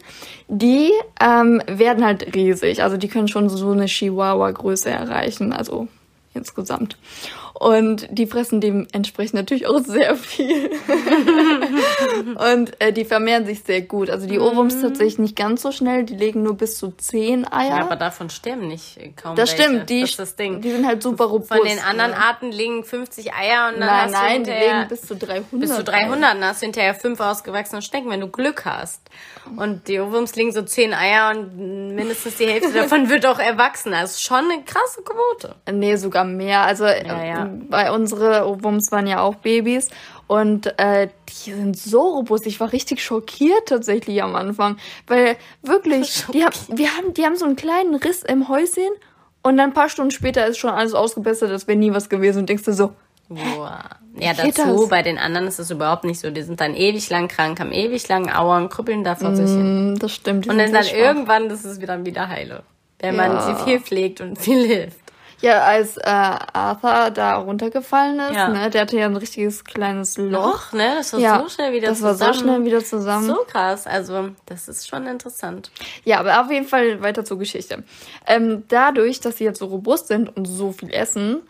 [0.48, 2.82] die ähm, werden halt riesig.
[2.82, 5.88] Also die können schon so eine Chihuahua-Größe erreichen, also
[6.34, 6.96] insgesamt.
[7.54, 10.70] Und die fressen dementsprechend natürlich auch sehr viel.
[12.50, 14.10] und äh, die vermehren sich sehr gut.
[14.10, 14.82] Also die Ohrwurms mhm.
[14.82, 17.78] tatsächlich nicht ganz so schnell, die legen nur bis zu zehn Eier.
[17.78, 19.70] Ja, aber davon sterben nicht kaum Das welche.
[19.70, 21.52] stimmt, die, das das die sind halt super robust.
[21.52, 22.14] Von den anderen?
[22.14, 24.60] Arten legen 50 Eier und dann nein, hast nein, du hinterher...
[24.60, 25.60] die legen bis zu 300.
[25.60, 29.02] Bis zu 300, dann hast du hinterher fünf ausgewachsene Schnecken, wenn du Glück hast.
[29.56, 33.92] Und die Ohrwurms legen so zehn Eier und mindestens die Hälfte davon wird auch erwachsen.
[33.92, 35.54] Also schon eine krasse Quote.
[35.70, 36.62] Nee, sogar mehr.
[36.62, 37.41] Also ja, ja.
[37.68, 39.88] Bei unsere Ohrwurms waren ja auch Babys
[40.26, 42.46] und äh, die sind so robust.
[42.46, 47.36] Ich war richtig schockiert tatsächlich am Anfang, weil wirklich, die haben, wir haben, die haben
[47.36, 48.90] so einen kleinen Riss im Häuschen
[49.42, 52.40] und dann ein paar Stunden später ist schon alles ausgebessert, als wäre nie was gewesen
[52.40, 52.92] und denkst du so,
[53.28, 53.68] Wow.
[54.18, 54.88] Ja, dazu, das?
[54.90, 56.30] bei den anderen ist es überhaupt nicht so.
[56.30, 59.48] Die sind dann ewig lang krank, haben ewig lang Auern, krüppeln da vor mm, sich
[59.48, 59.98] hin.
[59.98, 60.48] Das stimmt.
[60.48, 62.62] Und dann, dann irgendwann, das ist wieder wieder heile.
[62.98, 63.28] Wenn ja.
[63.28, 65.01] man sie viel pflegt und viel hilft.
[65.42, 68.48] Ja, als äh, Arthur da runtergefallen ist, ja.
[68.48, 70.30] ne, der hatte ja ein richtiges kleines Loch.
[70.30, 70.94] Loch ne?
[70.96, 72.18] Das war ja, so schnell wieder das zusammen.
[72.18, 73.26] Das war so schnell wieder zusammen.
[73.26, 73.86] So krass.
[73.86, 75.72] Also, das ist schon interessant.
[76.04, 77.82] Ja, aber auf jeden Fall weiter zur Geschichte.
[78.26, 81.42] Ähm, dadurch, dass sie jetzt so robust sind und so viel essen,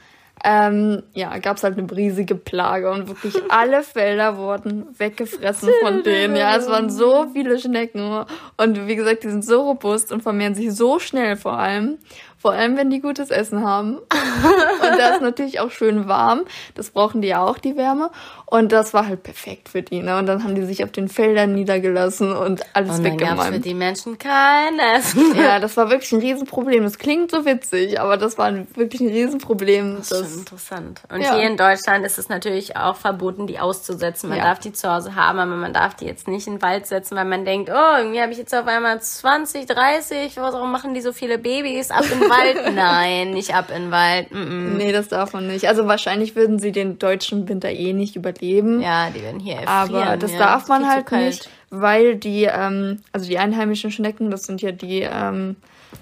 [0.44, 6.02] ähm, ja, gab es halt eine riesige Plage und wirklich alle Felder wurden weggefressen von
[6.02, 6.34] denen.
[6.34, 8.24] Ja, es waren so viele Schnecken
[8.56, 11.98] und wie gesagt, die sind so robust und vermehren sich so schnell vor allem.
[12.42, 13.98] Vor allem, wenn die gutes Essen haben.
[13.98, 16.42] und da ist natürlich auch schön warm.
[16.74, 18.10] Das brauchen die ja auch, die Wärme.
[18.46, 20.02] Und das war halt perfekt für die.
[20.02, 20.18] Ne?
[20.18, 23.54] Und dann haben die sich auf den Feldern niedergelassen und alles und weggeräumt.
[23.54, 25.36] für die Menschen kein Essen.
[25.36, 26.82] Ja, das war wirklich ein Riesenproblem.
[26.82, 29.98] Das klingt so witzig, aber das war wirklich ein Riesenproblem.
[29.98, 31.00] Das ist schon interessant.
[31.12, 31.36] Und ja.
[31.36, 34.30] hier in Deutschland ist es natürlich auch verboten, die auszusetzen.
[34.30, 34.44] Man ja.
[34.46, 37.16] darf die zu Hause haben, aber man darf die jetzt nicht in den Wald setzen,
[37.16, 41.02] weil man denkt, oh, irgendwie habe ich jetzt auf einmal 20, 30, warum machen die
[41.02, 42.74] so viele Babys ab in Wald?
[42.74, 44.30] Nein, nicht ab in den Wald.
[44.30, 44.76] Mm -mm.
[44.76, 45.68] Nee, das darf man nicht.
[45.68, 48.80] Also wahrscheinlich würden sie den deutschen Winter eh nicht überleben.
[48.80, 50.02] Ja, die werden hier erfrieren.
[50.02, 54.44] Aber das ja, darf man halt nicht, weil die, ähm, also die einheimischen Schnecken, das
[54.44, 55.56] sind ja die ähm,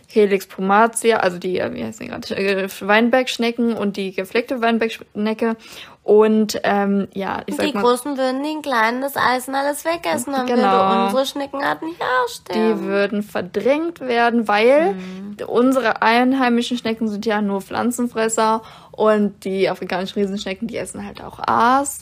[0.08, 5.56] Helix pomatia, also die, äh, wie heißt die gerade, äh, Weinbergschnecken und die gefleckte Weinbergschnecke.
[6.02, 10.32] Und ähm, ja, ich sag die mal, Großen würden den Kleinen das Eisen alles wegessen,
[10.32, 10.62] dann genau.
[10.62, 12.78] würde unsere Schneckenart nicht aussterben.
[12.80, 15.36] Die würden verdrängt werden, weil mhm.
[15.46, 21.38] unsere einheimischen Schnecken sind ja nur Pflanzenfresser und die afrikanischen Riesenschnecken, die essen halt auch
[21.46, 22.00] Aas.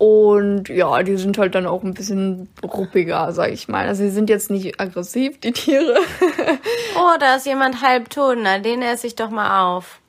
[0.00, 3.86] Und ja, die sind halt dann auch ein bisschen ruppiger, sag ich mal.
[3.86, 5.96] Also sie sind jetzt nicht aggressiv, die Tiere.
[6.96, 9.99] oh, da ist jemand halbtot, na, den esse ich doch mal auf.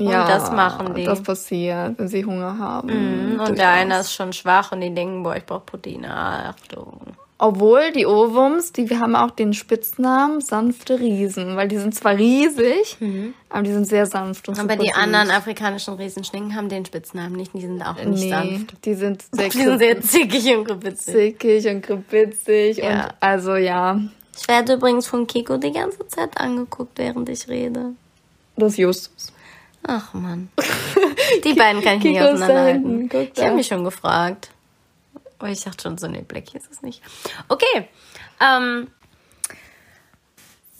[0.00, 1.04] Ja, und das machen die.
[1.04, 3.34] Das passiert, wenn sie Hunger haben.
[3.34, 6.10] Mhm, und der eine ist schon schwach und die denken, boah, ich brauche Proteine.
[6.10, 7.00] Achtung.
[7.42, 12.18] Obwohl die Ohrwurms, die wir haben auch den Spitznamen sanfte Riesen, weil die sind zwar
[12.18, 13.32] riesig, mhm.
[13.48, 14.50] aber die sind sehr sanft.
[14.50, 14.96] Und aber die süß.
[14.96, 18.84] anderen afrikanischen Riesenschnecken haben den Spitznamen nicht, die sind auch nicht nee, sanft.
[18.84, 21.14] Die sind sehr, die sind sehr zickig und kribitzig.
[21.14, 23.04] Zickig und kribitzig ja.
[23.04, 23.98] und also ja.
[24.38, 27.92] Ich werde übrigens von Kiko die ganze Zeit angeguckt, während ich rede.
[28.56, 29.32] Das ist Justus.
[29.86, 30.50] Ach man.
[31.44, 33.10] Die beiden kann ich nicht auseinanderhalten.
[33.34, 34.50] Ich habe mich schon gefragt.
[35.38, 37.02] Aber ich dachte schon so, nee, Blackie ist es nicht.
[37.48, 37.88] Okay.
[38.40, 38.90] Ähm,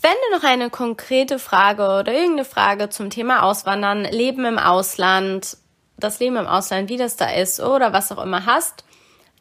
[0.02, 5.56] wenn du noch eine konkrete Frage oder irgendeine Frage zum Thema Auswandern, Leben im Ausland,
[5.98, 8.84] das Leben im Ausland, wie das da ist oder was auch immer hast,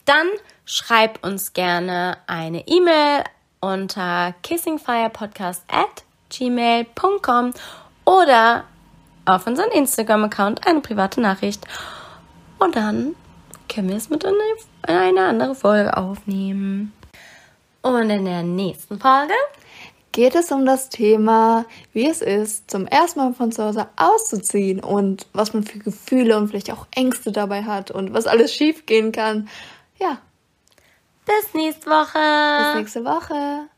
[0.05, 0.27] dann
[0.65, 3.23] schreib uns gerne eine E-Mail
[3.61, 7.53] unter kissingfirepodcast at gmail.com
[8.05, 8.65] oder
[9.35, 11.65] auf unseren Instagram-Account eine private Nachricht.
[12.57, 13.15] Und dann
[13.73, 14.33] können wir es mit in
[14.87, 16.93] eine andere Folge aufnehmen.
[17.81, 19.33] Und in der nächsten Folge
[20.11, 24.79] geht es um das Thema, wie es ist, zum ersten Mal von zu Hause auszuziehen
[24.79, 28.85] und was man für Gefühle und vielleicht auch Ängste dabei hat und was alles schief
[28.85, 29.47] gehen kann.
[29.99, 30.17] Ja.
[31.25, 32.73] Bis nächste Woche.
[32.73, 33.69] Bis nächste Woche.